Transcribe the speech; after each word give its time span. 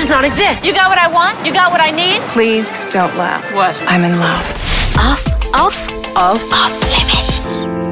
does 0.00 0.08
not 0.08 0.24
exist. 0.24 0.64
You 0.64 0.72
got 0.72 0.88
what 0.88 0.98
I 0.98 1.08
want? 1.08 1.44
You 1.44 1.52
got 1.52 1.70
what 1.70 1.80
I 1.80 1.90
need? 1.90 2.22
Please 2.32 2.72
don't 2.90 3.14
laugh. 3.16 3.44
What? 3.54 3.76
I'm 3.82 4.02
in 4.02 4.18
love. 4.18 4.40
Off, 4.96 5.26
off, 5.52 6.16
off, 6.16 6.42
off 6.52 6.72
limits. 6.90 7.29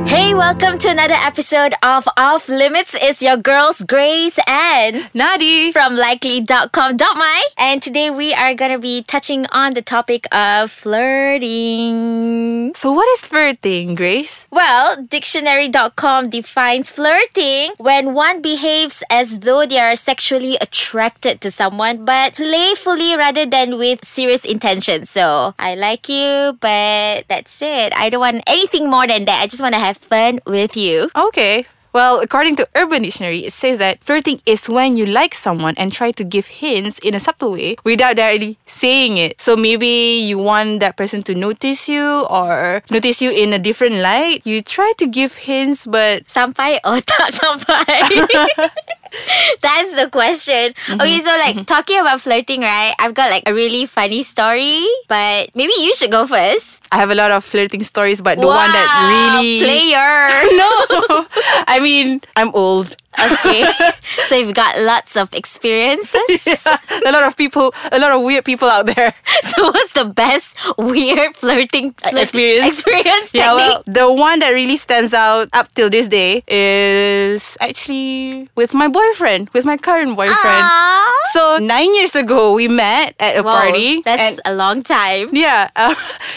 Hey, 0.08 0.32
welcome 0.32 0.78
to 0.78 0.88
another 0.88 1.12
episode 1.12 1.74
of 1.82 2.08
Off 2.16 2.48
Limits. 2.48 2.96
It's 2.98 3.20
your 3.20 3.36
girls, 3.36 3.82
Grace 3.82 4.38
and 4.46 5.10
Nadi. 5.14 5.70
from 5.70 5.96
likely.com.my. 5.96 7.42
And 7.58 7.82
today 7.82 8.08
we 8.08 8.32
are 8.32 8.54
going 8.54 8.72
to 8.72 8.78
be 8.78 9.02
touching 9.02 9.44
on 9.52 9.74
the 9.74 9.82
topic 9.82 10.26
of 10.32 10.70
flirting. 10.70 12.72
So 12.74 12.90
what 12.90 13.06
is 13.10 13.20
flirting, 13.20 13.94
Grace? 13.94 14.46
Well, 14.50 14.96
dictionary.com 15.02 16.30
defines 16.30 16.88
flirting 16.88 17.72
when 17.76 18.14
one 18.14 18.40
behaves 18.40 19.02
as 19.10 19.40
though 19.40 19.66
they 19.66 19.78
are 19.78 19.94
sexually 19.94 20.56
attracted 20.62 21.42
to 21.42 21.50
someone, 21.50 22.06
but 22.06 22.34
playfully 22.34 23.14
rather 23.14 23.44
than 23.44 23.76
with 23.76 24.06
serious 24.06 24.46
intentions. 24.46 25.10
So, 25.10 25.54
I 25.58 25.74
like 25.74 26.08
you, 26.08 26.56
but 26.60 27.28
that's 27.28 27.60
it. 27.60 27.92
I 27.94 28.08
don't 28.08 28.20
want 28.20 28.42
anything 28.46 28.88
more 28.88 29.06
than 29.06 29.26
that. 29.26 29.42
I 29.42 29.46
just 29.46 29.60
want 29.60 29.74
to 29.74 29.78
have 29.78 29.97
fun 29.98 30.40
with 30.46 30.76
you. 30.76 31.10
Okay. 31.14 31.66
Well, 31.92 32.20
according 32.20 32.56
to 32.56 32.68
Urban 32.76 33.02
Dictionary, 33.02 33.46
it 33.46 33.52
says 33.52 33.78
that 33.78 34.04
flirting 34.04 34.40
is 34.44 34.68
when 34.68 34.96
you 34.96 35.06
like 35.06 35.34
someone 35.34 35.74
and 35.78 35.90
try 35.90 36.12
to 36.12 36.22
give 36.22 36.46
hints 36.46 36.98
in 37.00 37.14
a 37.14 37.20
subtle 37.20 37.52
way 37.52 37.76
without 37.82 38.16
directly 38.16 38.58
saying 38.66 39.16
it. 39.16 39.40
So 39.40 39.56
maybe 39.56 40.20
you 40.20 40.38
want 40.38 40.80
that 40.80 40.96
person 40.96 41.22
to 41.24 41.34
notice 41.34 41.88
you 41.88 42.26
or 42.28 42.82
notice 42.90 43.22
you 43.22 43.30
in 43.30 43.52
a 43.52 43.58
different 43.58 43.96
light. 43.96 44.46
You 44.46 44.60
try 44.60 44.92
to 44.98 45.06
give 45.06 45.34
hints, 45.34 45.86
but 45.86 46.28
Sampai 46.28 46.76
or 46.84 46.96
oh, 46.96 47.00
tak 47.06 47.32
sampai? 47.32 48.70
That's 49.60 49.96
the 49.96 50.10
question. 50.10 50.76
Mm-hmm. 50.76 51.00
Okay, 51.00 51.18
so 51.20 51.30
like 51.40 51.56
mm-hmm. 51.56 51.64
talking 51.64 51.98
about 51.98 52.20
flirting, 52.20 52.60
right? 52.60 52.94
I've 52.98 53.14
got 53.14 53.30
like 53.30 53.44
a 53.46 53.54
really 53.54 53.86
funny 53.86 54.22
story, 54.22 54.84
but 55.08 55.50
maybe 55.54 55.72
you 55.80 55.94
should 55.94 56.10
go 56.10 56.26
first. 56.26 56.84
I 56.90 56.96
have 56.96 57.10
a 57.10 57.14
lot 57.14 57.30
of 57.30 57.44
flirting 57.44 57.82
stories, 57.84 58.20
but 58.20 58.38
the 58.38 58.46
one 58.46 58.72
that 58.72 58.88
really 59.08 59.60
player. 59.60 60.28
no, 60.56 61.26
I 61.66 61.80
mean 61.82 62.22
I'm 62.36 62.50
old. 62.54 62.96
Okay. 63.18 63.66
so 64.28 64.36
you've 64.36 64.54
got 64.54 64.78
lots 64.78 65.16
of 65.16 65.32
experiences. 65.34 66.46
a 66.66 67.10
lot 67.10 67.24
of 67.24 67.36
people, 67.36 67.74
a 67.90 67.98
lot 67.98 68.12
of 68.12 68.22
weird 68.22 68.44
people 68.44 68.68
out 68.68 68.86
there. 68.86 69.12
So 69.42 69.64
what's 69.64 69.92
the 69.92 70.04
best 70.04 70.56
weird 70.78 71.34
flirting, 71.34 71.94
flirting 71.94 72.18
experience? 72.18 72.78
experience 72.78 73.34
Yeah, 73.34 73.54
well, 73.54 73.82
the 73.86 74.12
one 74.12 74.38
that 74.40 74.50
really 74.50 74.76
stands 74.76 75.14
out 75.14 75.48
up 75.52 75.74
till 75.74 75.90
this 75.90 76.08
day 76.08 76.44
is 76.46 77.56
actually 77.60 78.48
with 78.54 78.72
my 78.72 78.88
boyfriend, 78.88 79.50
with 79.50 79.64
my 79.64 79.76
current 79.76 80.14
boyfriend. 80.16 80.38
Ah. 80.44 81.07
So 81.32 81.58
nine 81.60 81.94
years 81.94 82.14
ago, 82.16 82.52
we 82.54 82.68
met 82.68 83.14
at 83.20 83.36
a 83.36 83.42
Wow, 83.42 83.52
party. 83.60 84.00
That's 84.02 84.38
and 84.38 84.40
a 84.44 84.54
long 84.54 84.82
time. 84.82 85.28
yeah, 85.32 85.68
uh, 85.76 85.94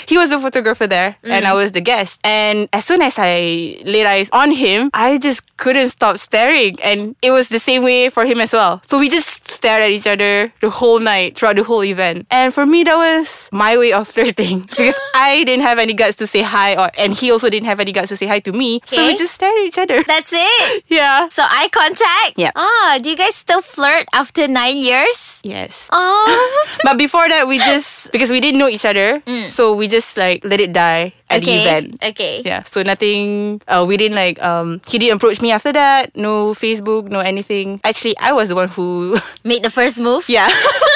he 0.08 0.18
was 0.18 0.32
a 0.32 0.40
photographer 0.40 0.88
there, 0.88 1.16
and 1.24 1.46
Mm. 1.46 1.50
I 1.50 1.54
was 1.54 1.72
the 1.72 1.82
guest. 1.82 2.20
And 2.24 2.68
as 2.74 2.86
soon 2.86 3.02
as 3.02 3.16
I 3.18 3.78
laid 3.86 4.06
eyes 4.06 4.30
on 4.34 4.52
him, 4.52 4.90
I 4.94 5.18
just 5.18 5.42
couldn't 5.58 5.90
stop 5.90 6.18
staring, 6.18 6.78
and 6.84 7.16
it 7.22 7.32
was 7.32 7.50
the 7.50 7.60
same 7.60 7.84
way 7.84 8.10
for 8.10 8.26
him 8.26 8.40
as 8.42 8.54
well. 8.54 8.82
So 8.86 9.00
we 9.00 9.10
just 9.10 9.50
stared 9.50 9.84
at 9.84 9.92
each 9.92 10.08
other 10.08 10.52
the 10.62 10.70
whole 10.70 11.00
night 11.00 11.38
throughout 11.38 11.56
the 11.56 11.64
whole 11.64 11.84
event. 11.84 12.28
And 12.32 12.54
for 12.54 12.66
me, 12.66 12.84
that 12.84 12.96
was 12.96 13.48
my 13.52 13.78
way 13.78 13.94
of 13.94 14.08
flirting 14.14 14.62
because 14.70 14.96
I 15.16 15.44
didn't 15.44 15.64
have 15.64 15.80
any 15.80 15.94
guts 15.94 16.16
to 16.18 16.28
say 16.28 16.42
hi, 16.42 16.76
or 16.76 16.92
and 16.98 17.14
he 17.14 17.32
also 17.32 17.50
didn't 17.50 17.68
have 17.68 17.80
any 17.80 17.92
guts 17.92 18.10
to 18.10 18.18
say 18.18 18.28
hi 18.28 18.40
to 18.40 18.52
me. 18.52 18.82
So 18.86 19.06
we 19.08 19.16
just 19.18 19.36
stared 19.36 19.58
at 19.58 19.66
each 19.66 19.78
other. 19.78 20.04
That's 20.04 20.32
it. 20.34 20.84
yeah. 20.88 21.28
So 21.30 21.44
eye 21.48 21.70
contact. 21.72 22.38
Yeah. 22.38 22.52
Ah, 22.56 23.00
do 23.02 23.10
you 23.10 23.16
guys 23.18 23.36
still 23.36 23.62
flirt 23.62 24.06
after 24.14 24.48
nine 24.48 24.71
years? 24.80 25.40
Yes. 25.44 25.90
Oh. 25.92 26.68
But 26.84 26.98
before 26.98 27.28
that, 27.30 27.48
we 27.48 27.60
just 27.60 28.12
because 28.12 28.32
we 28.32 28.40
didn't 28.40 28.60
know 28.60 28.68
each 28.68 28.86
other, 28.86 29.22
so 29.46 29.76
we 29.76 29.88
just 29.88 30.18
like 30.18 30.44
let 30.44 30.60
it 30.60 30.74
die 30.74 31.14
at 31.30 31.42
the 31.42 31.52
okay. 31.52 31.62
event. 31.62 32.04
Okay. 32.04 32.42
Yeah, 32.44 32.64
so 32.64 32.82
nothing. 32.82 33.62
Uh, 33.68 33.86
we 33.88 33.98
didn't 33.98 34.16
like. 34.16 34.42
Um, 34.42 34.82
he 34.88 34.98
didn't 34.98 35.18
approach 35.18 35.42
me 35.42 35.52
after 35.52 35.72
that. 35.74 36.16
No 36.16 36.54
Facebook, 36.54 37.10
no 37.10 37.20
anything. 37.20 37.80
Actually, 37.84 38.18
I 38.18 38.32
was 38.32 38.50
the 38.50 38.56
one 38.56 38.70
who. 38.70 39.18
Made 39.44 39.64
the 39.64 39.70
first 39.70 40.00
move. 40.00 40.30
yeah. 40.30 40.50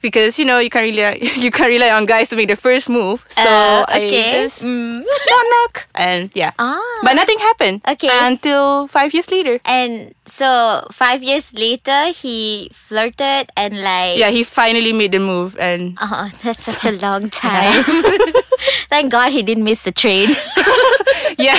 because 0.00 0.38
you 0.38 0.44
know 0.44 0.58
you 0.58 0.70
can't 0.70 0.84
rely 0.86 1.18
you 1.36 1.50
can't 1.50 1.68
rely 1.70 1.90
on 1.90 2.06
guys 2.06 2.28
to 2.30 2.36
make 2.36 2.48
the 2.48 2.56
first 2.56 2.88
move. 2.88 3.24
So 3.28 3.42
Uh, 3.42 3.84
I 3.88 4.06
okay. 4.06 4.44
just 4.44 4.62
Mm. 4.62 5.02
knock 5.30 5.44
knock 5.54 5.72
and 5.94 6.30
yeah. 6.34 6.52
Ah. 6.58 6.78
But 7.02 7.14
nothing 7.14 7.38
happened. 7.38 7.80
Okay. 7.86 8.10
Until 8.10 8.86
five 8.86 9.14
years 9.14 9.30
later. 9.30 9.58
And 9.64 10.14
so 10.26 10.84
five 10.92 11.22
years 11.22 11.54
later, 11.54 12.10
he 12.12 12.68
flirted 12.72 13.48
and 13.56 13.82
like. 13.82 14.18
Yeah, 14.18 14.30
he 14.30 14.44
finally 14.44 14.92
made 14.92 15.12
the 15.12 15.20
move 15.22 15.56
and 15.58 15.96
Oh, 16.00 16.28
that's 16.42 16.62
such 16.62 16.84
a 16.84 16.94
long 16.98 17.28
time. 17.30 17.84
Thank 18.90 19.12
God 19.12 19.32
he 19.32 19.42
didn't 19.42 19.64
miss 19.64 19.82
the 19.84 19.92
train. 19.92 20.34
yeah. 21.38 21.58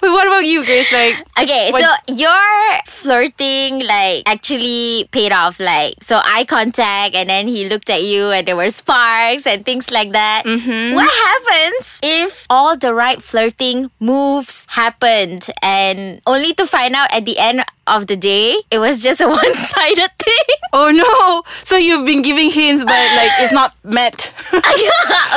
but 0.00 0.10
what 0.12 0.26
about 0.26 0.44
you, 0.44 0.64
Grace? 0.64 0.92
Like 0.92 1.16
Okay, 1.40 1.72
What- 1.72 1.82
so 1.82 2.14
your 2.14 2.44
flirting 2.86 3.80
like 3.86 4.22
actually 4.28 5.08
paid 5.10 5.32
off. 5.32 5.58
Like, 5.58 5.94
so 6.02 6.20
eye 6.22 6.44
contact, 6.44 7.14
and 7.14 7.28
then 7.28 7.48
he 7.48 7.66
looked 7.68 7.73
at 7.90 8.02
you, 8.02 8.30
and 8.30 8.46
there 8.46 8.54
were 8.56 8.70
sparks 8.70 9.46
and 9.46 9.64
things 9.66 9.90
like 9.90 10.12
that. 10.12 10.42
Mm-hmm. 10.46 10.94
What 10.94 11.10
happens 11.10 11.98
if 12.02 12.46
all 12.48 12.76
the 12.76 12.94
right 12.94 13.22
flirting 13.22 13.90
moves 13.98 14.66
happened, 14.70 15.50
and 15.62 16.20
only 16.26 16.54
to 16.54 16.66
find 16.66 16.94
out 16.94 17.10
at 17.12 17.24
the 17.24 17.38
end 17.38 17.64
of 17.86 18.06
the 18.06 18.16
day 18.16 18.56
it 18.70 18.78
was 18.78 19.02
just 19.02 19.20
a 19.20 19.28
one-sided 19.28 20.10
thing? 20.18 20.46
Oh 20.72 20.90
no! 20.90 21.42
So 21.64 21.76
you've 21.76 22.04
been 22.06 22.22
giving 22.22 22.50
hints, 22.50 22.84
but 22.84 22.92
like 23.16 23.30
it's 23.40 23.52
not 23.52 23.74
met. 23.84 24.32
okay, 24.54 24.90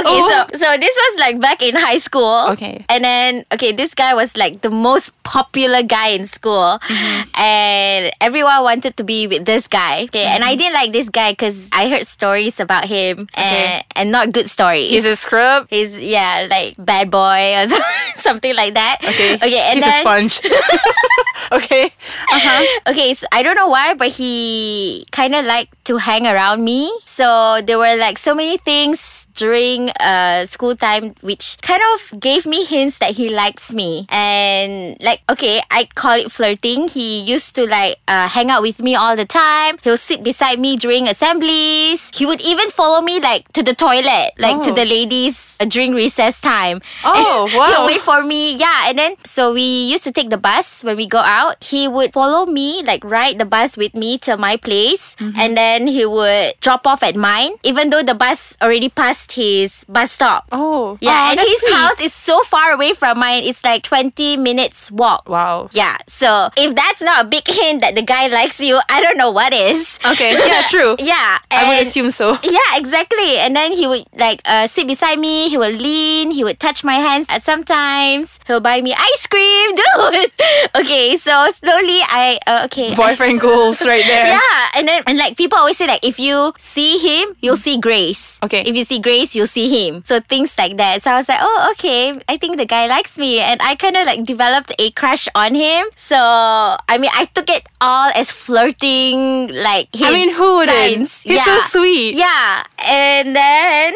Oh. 0.05 0.47
so 0.51 0.57
so 0.57 0.77
this 0.77 0.95
was 0.95 1.19
like 1.19 1.39
back 1.39 1.61
in 1.61 1.75
high 1.75 1.97
school. 1.99 2.47
Okay. 2.51 2.83
And 2.89 3.03
then 3.03 3.45
okay, 3.53 3.71
this 3.71 3.93
guy 3.95 4.13
was 4.13 4.35
like 4.37 4.61
the 4.61 4.69
most 4.69 5.11
popular 5.23 5.83
guy 5.83 6.09
in 6.09 6.25
school. 6.27 6.79
Mm-hmm. 6.87 7.29
And 7.39 8.11
everyone 8.21 8.63
wanted 8.63 8.97
to 8.97 9.03
be 9.03 9.27
with 9.27 9.45
this 9.45 9.67
guy. 9.67 10.03
Okay. 10.09 10.25
And 10.25 10.43
I 10.43 10.47
Mm-hmm. 10.47 10.57
didn't 10.57 10.73
like 10.73 10.91
this 10.93 11.09
guy 11.09 11.31
because 11.33 11.69
I 11.71 11.87
heard 11.89 12.01
stories 12.07 12.26
about 12.35 12.85
him 12.85 13.27
Okay. 13.33 13.41
and, 13.41 13.83
and 13.95 14.11
not 14.11 14.31
good 14.31 14.49
stories. 14.49 14.89
He's 14.89 15.05
a 15.05 15.15
scrub. 15.15 15.67
He's 15.69 15.97
yeah, 15.99 16.47
like 16.49 16.75
bad 16.77 17.09
boy 17.11 17.55
or 17.55 17.67
something 18.15 18.55
like 18.55 18.73
that. 18.73 18.97
Okay. 19.03 19.35
Okay, 19.35 19.59
and 19.59 19.75
He's 19.75 19.83
then 19.83 19.99
a 19.99 20.01
sponge. 20.01 20.41
okay. 21.51 21.85
Uh 22.31 22.39
huh. 22.41 22.79
Okay, 22.91 23.13
so 23.13 23.27
I 23.31 23.43
don't 23.43 23.55
know 23.55 23.67
why, 23.67 23.93
but 23.93 24.09
he 24.09 25.05
kind 25.11 25.35
of 25.35 25.45
liked 25.45 25.73
to 25.85 25.97
hang 25.97 26.25
around 26.27 26.63
me. 26.63 26.91
So 27.05 27.61
there 27.63 27.77
were 27.77 27.95
like 27.97 28.17
so 28.17 28.33
many 28.35 28.57
things 28.57 29.26
during 29.37 29.89
uh 30.01 30.45
school 30.49 30.75
time 30.75 31.13
which 31.21 31.57
kind 31.61 31.81
of 31.93 32.19
gave 32.19 32.45
me 32.49 32.65
hints 32.65 32.97
that 32.99 33.13
he 33.15 33.29
likes 33.29 33.71
me. 33.73 34.05
And 34.09 34.97
like 34.99 35.21
okay, 35.29 35.61
I 35.71 35.85
call 35.95 36.17
it 36.19 36.31
flirting. 36.33 36.89
He 36.89 37.21
used 37.21 37.55
to 37.55 37.65
like 37.69 37.97
uh, 38.09 38.27
hang 38.27 38.49
out 38.49 38.61
with 38.65 38.81
me 38.81 38.95
all 38.97 39.15
the 39.15 39.25
time. 39.29 39.77
He'll 39.85 39.97
sit 40.01 40.23
beside 40.23 40.59
me 40.59 40.75
during 40.75 41.07
assemblies. 41.07 42.09
He 42.13 42.25
would 42.25 42.41
even 42.41 42.69
follow 42.71 43.01
me 43.01 43.19
like 43.19 43.47
to 43.53 43.61
the 43.63 43.73
toilet, 43.75 44.33
like 44.37 44.63
to 44.63 44.71
Oh. 44.71 44.73
the 44.73 44.85
ladies 44.85 45.55
uh, 45.61 45.65
during 45.65 45.93
recess 45.93 46.41
time. 46.41 46.81
Oh, 47.05 47.45
And 47.47 47.55
wow. 47.55 47.65
He'll 47.71 47.85
wait 47.87 48.01
for 48.01 48.23
me. 48.23 48.55
Yeah, 48.57 48.89
and 48.89 48.97
then 48.97 49.15
so 49.23 49.53
we 49.53 49.61
used 49.93 50.03
to 50.03 50.11
take 50.11 50.29
the 50.29 50.37
bus 50.41 50.83
when 50.83 50.97
we 50.97 51.05
go 51.07 51.19
out. 51.19 51.63
He 51.63 51.87
would 51.87 52.11
follow 52.13 52.45
me, 52.49 52.81
like 52.83 53.03
ride 53.05 53.37
the 53.37 53.45
bus 53.45 53.77
with 53.77 53.93
me 53.93 54.17
to 54.25 54.35
my 54.37 54.57
place, 54.57 55.15
Mm-hmm. 55.17 55.39
and 55.39 55.57
then 55.57 55.87
he 55.87 56.05
would 56.05 56.53
drop 56.61 56.85
off 56.85 57.01
at 57.01 57.15
mine, 57.15 57.53
even 57.63 57.89
though 57.89 58.03
the 58.03 58.13
bus 58.13 58.55
already 58.61 58.89
passed 58.89 59.26
his 59.31 59.83
bus 59.85 60.11
stop. 60.11 60.47
Oh. 60.51 60.97
Yeah, 61.01 61.31
and 61.31 61.39
his 61.39 61.59
sweet. 61.59 61.73
house 61.73 62.01
is 62.01 62.13
so 62.13 62.41
far 62.43 62.71
away 62.71 62.93
from 62.93 63.19
mine. 63.19 63.43
It's 63.43 63.63
like 63.63 63.83
20 63.83 64.37
minutes 64.37 64.91
walk. 64.91 65.27
Wow. 65.29 65.69
Yeah, 65.71 65.97
so 66.07 66.49
if 66.55 66.75
that's 66.75 67.01
not 67.01 67.25
a 67.25 67.27
big 67.27 67.47
hint 67.47 67.81
that 67.81 67.95
the 67.95 68.01
guy 68.01 68.27
likes 68.27 68.59
you, 68.59 68.79
I 68.89 69.01
don't 69.01 69.17
know 69.17 69.31
what 69.31 69.53
is. 69.53 69.99
Okay. 70.05 70.33
Yeah. 70.33 70.63
True. 70.69 70.95
Yeah, 70.99 71.37
I 71.51 71.69
would 71.69 71.87
assume 71.87 72.11
so. 72.11 72.37
yeah, 72.43 72.75
exactly. 72.75 73.37
And 73.39 73.55
then 73.55 73.71
he 73.71 73.87
would 73.87 74.05
like 74.17 74.41
uh, 74.45 74.67
sit 74.67 74.87
beside 74.87 75.19
me. 75.19 75.49
He 75.49 75.57
would 75.57 75.79
lean. 75.81 76.31
He 76.31 76.43
would 76.43 76.59
touch 76.59 76.83
my 76.83 76.95
hands. 76.95 77.27
And 77.29 77.41
sometimes 77.43 78.39
he'll 78.47 78.59
buy 78.59 78.81
me 78.81 78.93
ice 78.93 79.27
cream, 79.27 79.75
dude. 79.75 80.31
okay, 80.75 81.17
so 81.17 81.49
slowly 81.51 81.99
I 82.07 82.39
uh, 82.47 82.61
okay. 82.65 82.93
Boyfriend 82.95 83.39
goals 83.45 83.85
right 83.85 84.03
there. 84.05 84.25
yeah, 84.25 84.69
and 84.75 84.87
then 84.87 85.03
and 85.07 85.17
like 85.17 85.37
people 85.37 85.57
always 85.57 85.77
say 85.77 85.87
like 85.87 86.03
if 86.03 86.19
you 86.19 86.53
see 86.57 86.97
him, 86.99 87.35
you'll 87.41 87.55
see 87.57 87.79
Grace. 87.79 88.39
Okay. 88.43 88.61
If 88.65 88.75
you 88.75 88.83
see 88.83 88.99
Grace, 88.99 89.16
you'll 89.25 89.47
see 89.47 89.67
him. 89.69 90.03
So 90.05 90.19
things 90.19 90.57
like 90.57 90.77
that. 90.77 91.03
So 91.03 91.11
I 91.11 91.17
was 91.17 91.29
like, 91.29 91.39
oh 91.41 91.69
okay, 91.73 92.19
I 92.27 92.37
think 92.37 92.57
the 92.57 92.65
guy 92.65 92.87
likes 92.87 93.17
me, 93.17 93.39
and 93.39 93.61
I 93.61 93.75
kind 93.75 93.95
of 93.95 94.05
like 94.05 94.23
developed 94.23 94.73
a 94.79 94.91
crush 94.91 95.27
on 95.35 95.55
him. 95.55 95.87
So 95.95 96.17
I 96.17 96.97
mean, 96.99 97.11
I 97.13 97.25
took 97.25 97.49
it 97.49 97.65
all 97.81 98.11
as 98.15 98.31
flirting, 98.31 99.49
like 99.53 99.89
I 99.95 100.13
mean, 100.13 100.33
who 100.33 100.57
wouldn't? 100.57 101.07
signs. 101.07 101.21
He's 101.21 101.43
so 101.43 101.59
sweet. 101.59 102.15
Yeah. 102.15 102.63
And 102.87 103.35
then 103.35 103.93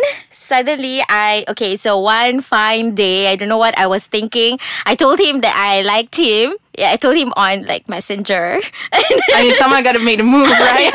suddenly 0.52 1.00
I 1.08 1.48
okay, 1.48 1.80
so 1.80 1.96
one 1.96 2.44
fine 2.44 2.92
day, 2.92 3.32
I 3.32 3.40
don't 3.40 3.48
know 3.48 3.58
what 3.58 3.72
I 3.80 3.88
was 3.88 4.12
thinking. 4.12 4.60
I 4.86 5.00
told 5.00 5.16
him 5.16 5.40
that 5.48 5.56
I 5.56 5.80
liked 5.88 6.20
him. 6.20 6.60
Yeah, 6.76 6.92
I 6.92 7.00
told 7.00 7.16
him 7.16 7.32
on 7.40 7.64
like 7.72 7.88
Messenger. 7.88 8.60
I 8.92 9.48
mean, 9.48 9.56
someone 9.56 9.80
got 9.84 9.96
to 9.96 10.04
make 10.04 10.20
a 10.20 10.28
move, 10.28 10.52
right? 10.52 10.92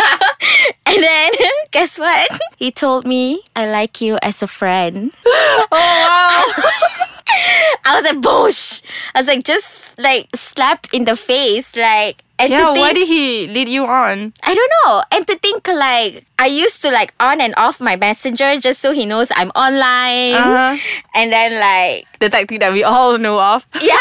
And 0.85 1.01
then, 1.03 1.33
guess 1.73 1.99
what? 1.99 2.29
He 2.61 2.71
told 2.71 3.07
me, 3.09 3.41
I 3.57 3.65
like 3.65 4.01
you 4.05 4.21
as 4.21 4.45
a 4.45 4.47
friend. 4.47 5.17
Oh 5.27 5.67
wow. 5.73 6.45
I 7.85 7.97
was 7.97 8.05
like, 8.05 8.21
boosh. 8.23 8.83
I 9.15 9.21
was 9.21 9.27
like, 9.27 9.43
just 9.43 9.99
like 9.99 10.29
slap 10.35 10.87
in 10.93 11.05
the 11.05 11.17
face. 11.17 11.75
Like, 11.75 12.23
and 12.39 12.51
yeah, 12.51 12.59
to 12.59 12.65
think, 12.73 12.79
why 12.79 12.93
did 12.93 13.09
he 13.09 13.47
lead 13.49 13.69
you 13.69 13.87
on? 13.87 14.33
I 14.45 14.53
don't 14.55 14.73
know. 14.85 15.03
And 15.13 15.27
to 15.27 15.39
think 15.39 15.67
like 15.69 16.25
I 16.39 16.47
used 16.47 16.83
to 16.83 16.91
like 16.91 17.15
on 17.19 17.41
and 17.41 17.55
off 17.57 17.81
my 17.81 17.97
messenger 17.97 18.61
just 18.61 18.81
so 18.81 18.93
he 18.93 19.07
knows 19.07 19.33
I'm 19.35 19.51
online. 19.57 20.35
Uh-huh. 20.37 20.77
And 21.15 21.33
then 21.33 21.57
like 21.59 22.05
The 22.21 22.29
tactic 22.29 22.61
that 22.61 22.73
we 22.73 22.85
all 22.85 23.17
know 23.19 23.41
of. 23.41 23.67
yeah. 23.81 23.97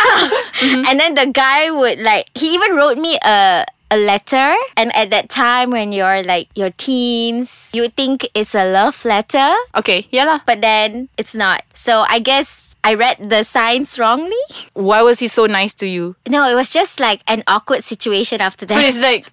Mm-hmm. 0.59 0.83
And 0.87 0.99
then 0.99 1.15
the 1.15 1.27
guy 1.31 1.71
would 1.71 1.99
like 1.99 2.27
he 2.35 2.53
even 2.53 2.75
wrote 2.75 2.97
me 2.97 3.17
a 3.23 3.65
a 3.91 3.97
letter 3.97 4.55
and 4.75 4.89
at 4.97 5.11
that 5.11 5.29
time 5.29 5.69
when 5.69 5.91
you're 5.93 6.23
like 6.23 6.49
your 6.57 6.71
teens 6.73 7.69
you 7.71 7.87
think 7.87 8.27
it's 8.33 8.55
a 8.55 8.65
love 8.65 9.05
letter 9.05 9.53
Okay, 9.77 10.07
yeah 10.09 10.25
lah. 10.25 10.39
but 10.45 10.59
then 10.59 11.07
it's 11.21 11.35
not 11.37 11.61
so 11.77 12.01
i 12.09 12.17
guess 12.17 12.74
i 12.85 12.93
read 12.93 13.17
the 13.35 13.41
signs 13.43 13.97
wrongly 13.99 14.45
Why 14.73 15.01
was 15.01 15.19
he 15.19 15.27
so 15.27 15.45
nice 15.47 15.73
to 15.81 15.87
you? 15.87 16.15
no 16.27 16.45
it 16.47 16.55
was 16.55 16.69
just 16.71 16.99
like 16.99 17.21
an 17.27 17.43
awkward 17.47 17.83
situation 17.83 18.41
after 18.41 18.65
that. 18.67 18.75
So 18.79 18.85
it's 18.87 18.99
like 19.01 19.25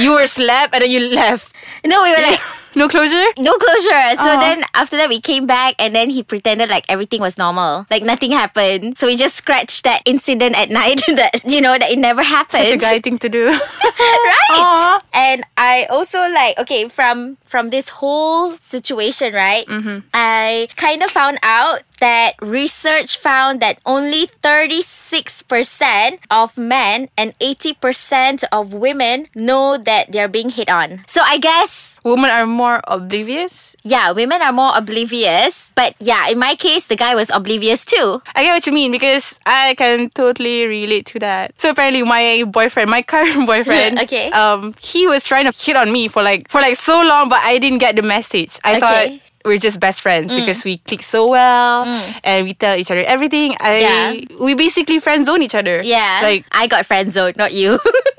you 0.00 0.12
were 0.14 0.26
slapped 0.26 0.74
and 0.74 0.82
then 0.82 0.90
you 0.90 1.00
left. 1.14 1.52
no 1.84 2.02
we 2.02 2.10
were 2.14 2.22
like 2.30 2.40
No 2.74 2.88
closure? 2.88 3.28
no 3.36 3.52
closure. 3.60 4.16
So 4.16 4.30
Uh-huh. 4.32 4.40
then 4.40 4.64
after 4.72 4.96
that 4.96 5.10
we 5.12 5.20
came 5.20 5.44
back 5.44 5.74
and 5.78 5.92
then 5.94 6.08
he 6.08 6.22
pretended 6.24 6.70
like 6.72 6.86
everything 6.88 7.20
was 7.20 7.36
normal. 7.36 7.84
Like 7.92 8.00
nothing 8.02 8.32
happened. 8.32 8.96
So 8.96 9.06
we 9.12 9.16
just 9.20 9.36
scratched 9.36 9.84
that 9.84 10.00
incident 10.08 10.56
at 10.56 10.70
night 10.80 11.02
that 11.20 11.44
you 11.44 11.60
know 11.60 11.76
that 11.76 11.90
it 11.92 11.98
never 12.00 12.22
happened. 12.24 12.64
Such 12.64 12.80
a 12.80 12.80
guy 12.80 12.96
thing 13.04 13.18
to 13.20 13.28
do. 13.28 13.52
right? 13.52 14.56
Aw. 14.56 15.00
And 15.12 15.44
I 15.60 15.84
also 15.92 16.18
like 16.32 16.56
okay 16.64 16.88
from 16.88 17.36
from 17.44 17.68
this 17.68 17.88
whole 18.00 18.56
situation, 18.56 19.34
right? 19.36 19.66
Mm-hmm. 19.68 20.08
I 20.14 20.68
kind 20.76 21.02
of 21.04 21.10
found 21.12 21.36
out 21.44 21.82
that 22.02 22.34
research 22.42 23.16
found 23.16 23.62
that 23.62 23.78
only 23.86 24.26
36% 24.42 26.18
of 26.30 26.58
men 26.58 27.08
and 27.16 27.38
80% 27.38 28.42
of 28.50 28.74
women 28.74 29.28
know 29.34 29.78
that 29.78 30.10
they're 30.10 30.28
being 30.28 30.50
hit 30.50 30.68
on. 30.68 31.04
So 31.06 31.22
I 31.22 31.38
guess 31.38 31.90
Women 32.04 32.30
are 32.34 32.46
more 32.50 32.80
oblivious. 32.88 33.76
yeah, 33.86 34.10
women 34.10 34.42
are 34.42 34.50
more 34.50 34.72
oblivious. 34.74 35.70
But 35.76 35.94
yeah, 36.00 36.26
in 36.28 36.38
my 36.38 36.56
case, 36.56 36.88
the 36.88 36.96
guy 36.96 37.14
was 37.14 37.30
oblivious 37.30 37.84
too. 37.84 38.20
I 38.34 38.42
get 38.42 38.52
what 38.54 38.66
you 38.66 38.72
mean 38.72 38.90
because 38.90 39.38
I 39.46 39.74
can 39.78 40.10
totally 40.10 40.66
relate 40.66 41.06
to 41.14 41.20
that. 41.20 41.54
So 41.62 41.70
apparently 41.70 42.02
my 42.02 42.42
boyfriend, 42.50 42.90
my 42.90 43.02
current 43.06 43.46
boyfriend, 43.46 43.98
Okay. 44.02 44.32
um, 44.32 44.74
he 44.82 45.06
was 45.06 45.24
trying 45.24 45.46
to 45.46 45.52
hit 45.56 45.76
on 45.76 45.92
me 45.92 46.08
for 46.08 46.22
like 46.26 46.50
for 46.50 46.60
like 46.60 46.74
so 46.74 47.00
long, 47.06 47.28
but 47.28 47.38
I 47.38 47.58
didn't 47.62 47.78
get 47.78 47.94
the 47.94 48.02
message. 48.02 48.58
I 48.64 48.80
thought 48.80 48.96
Okay. 49.06 49.14
Mm. 49.18 49.20
We're 49.44 49.58
just 49.58 49.80
best 49.80 50.00
friends 50.00 50.32
mm. 50.32 50.40
because 50.40 50.64
we 50.64 50.78
click 50.78 51.02
so 51.02 51.28
well 51.28 51.84
mm. 51.84 52.20
and 52.24 52.46
we 52.46 52.54
tell 52.54 52.76
each 52.76 52.90
other 52.90 53.02
everything. 53.04 53.56
I 53.60 53.78
Yeah. 53.78 54.36
we 54.40 54.54
basically 54.54 54.98
friend 54.98 55.26
zone 55.26 55.42
each 55.42 55.54
other. 55.54 55.80
Yeah. 55.82 56.20
Like 56.22 56.44
I 56.52 56.66
got 56.66 56.86
friend 56.86 57.12
zoned, 57.12 57.36
not 57.36 57.52
you. 57.52 57.78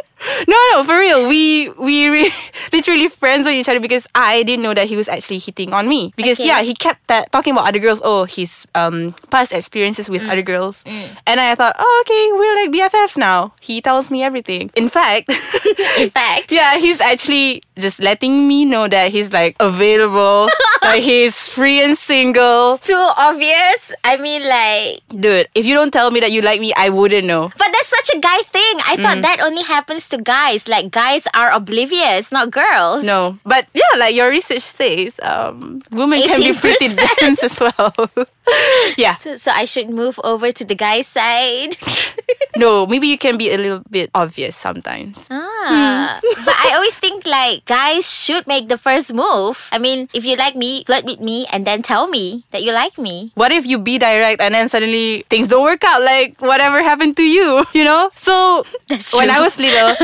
no 0.47 0.57
no 0.71 0.83
for 0.83 0.97
real. 0.99 1.27
We 1.27 1.69
we 1.77 2.07
re- 2.07 2.31
literally 2.73 3.07
friends 3.07 3.45
zone 3.45 3.53
each 3.55 3.69
other 3.69 3.79
because 3.79 4.07
I 4.15 4.43
didn't 4.43 4.63
know 4.63 4.73
that 4.73 4.87
he 4.87 4.95
was 4.95 5.07
actually 5.07 5.39
hitting 5.39 5.73
on 5.73 5.87
me. 5.87 6.13
Because 6.15 6.39
Okay. 6.39 6.47
yeah, 6.47 6.61
he 6.61 6.73
kept 6.73 7.07
that 7.07 7.31
talking 7.31 7.53
about 7.53 7.67
other 7.67 7.79
girls. 7.79 7.99
Oh, 8.03 8.25
his 8.25 8.65
um 8.75 9.13
past 9.29 9.51
experiences 9.53 10.09
with 10.09 10.21
Mm. 10.23 10.29
other 10.31 10.41
girls. 10.41 10.83
And 11.27 11.39
I 11.39 11.55
thought, 11.55 11.75
oh 11.79 11.93
okay, 12.05 12.23
we're 12.33 12.55
like 12.63 12.71
BFFs 12.71 13.17
now. 13.17 13.53
He 13.59 13.81
tells 13.81 14.09
me 14.09 14.23
everything. 14.23 14.71
In 14.75 14.87
fact, 14.89 15.29
in 15.99 16.09
fact. 16.09 16.51
yeah, 16.55 16.77
he's 16.77 17.01
actually 17.01 17.61
just 17.77 17.99
letting 17.99 18.47
me 18.47 18.63
know 18.65 18.87
that 18.87 19.11
he's 19.11 19.33
like 19.33 19.55
available, 19.59 20.47
like 20.81 21.01
he's 21.03 21.47
free 21.47 21.81
and 21.83 21.97
single. 21.97 22.77
Too 22.79 22.99
obvious. 23.17 23.91
I 24.03 24.17
mean 24.17 24.43
like 24.47 25.01
Dude, 25.09 25.47
if 25.55 25.65
you 25.65 25.73
don't 25.75 25.91
tell 25.91 26.11
me 26.11 26.19
that 26.21 26.31
you 26.31 26.41
like 26.41 26.59
me, 26.61 26.73
I 26.75 26.89
wouldn't 26.89 27.25
know. 27.27 27.49
But 27.57 27.67
that's 27.71 27.87
such 27.91 28.09
a 28.15 28.19
guy 28.19 28.39
thing. 28.49 28.75
I 28.87 28.95
thought 28.97 29.17
Mm. 29.17 29.21
that 29.23 29.39
only 29.41 29.63
happens 29.63 30.07
to 30.13 30.21
guys. 30.21 30.67
Like 30.69 30.91
guys 30.93 31.25
are 31.33 31.51
oblivious, 31.51 32.31
not 32.31 32.51
girls. 32.53 33.03
No, 33.03 33.37
but 33.43 33.67
yeah, 33.73 33.97
like 33.97 34.15
your 34.15 34.29
research 34.29 34.61
says, 34.61 35.19
um, 35.21 35.81
women 35.91 36.21
can 36.21 36.39
be 36.39 36.53
pretty 36.53 36.89
18%. 36.89 37.17
dense 37.19 37.43
as 37.43 37.59
well. 37.59 37.93
yeah, 38.97 39.15
So, 39.15 39.35
so 39.37 39.51
I 39.51 39.65
should 39.65 39.89
move 39.89 40.19
over 40.23 40.51
to 40.51 40.63
the 40.65 40.75
guy's 40.75 41.07
side. 41.07 41.77
no, 42.57 42.85
maybe 42.85 43.07
you 43.07 43.17
can 43.17 43.37
be 43.37 43.51
a 43.51 43.57
little 43.57 43.81
bit 43.89 44.09
obvious 44.13 44.55
sometimes. 44.55 45.27
Ah. 45.31 46.19
but 46.21 46.55
I 46.55 46.75
always 46.75 46.97
think 46.99 47.25
like 47.25 47.65
guys 47.65 48.11
should 48.13 48.47
make 48.47 48.67
the 48.67 48.77
first 48.77 49.13
move. 49.13 49.69
I 49.71 49.77
mean, 49.77 50.09
if 50.13 50.25
you 50.25 50.35
like 50.35 50.55
me, 50.55 50.83
flirt 50.85 51.05
with 51.05 51.19
me 51.19 51.45
and 51.51 51.65
then 51.65 51.81
tell 51.81 52.07
me 52.07 52.43
that 52.51 52.63
you 52.63 52.73
like 52.73 52.97
me. 52.97 53.31
What 53.35 53.51
if 53.51 53.65
you 53.65 53.79
be 53.79 53.97
direct 53.97 54.41
and 54.41 54.53
then 54.53 54.69
suddenly 54.69 55.25
things 55.29 55.47
don't 55.47 55.63
work 55.63 55.83
out? 55.83 56.01
Like 56.01 56.39
whatever 56.41 56.83
happened 56.83 57.15
to 57.17 57.23
you, 57.23 57.65
you 57.73 57.83
know? 57.83 58.11
So 58.15 58.63
That's 58.87 59.15
when. 59.15 59.29
I 59.33 59.39
was 59.39 59.57
little, 59.57 59.95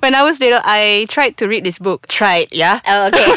when 0.00 0.14
I 0.16 0.24
was 0.24 0.40
little, 0.40 0.60
I 0.64 1.06
tried 1.08 1.36
to 1.38 1.46
read 1.46 1.62
this 1.64 1.78
book. 1.78 2.08
Tried, 2.08 2.48
yeah. 2.50 2.80
Oh, 2.86 3.06
okay. 3.08 3.36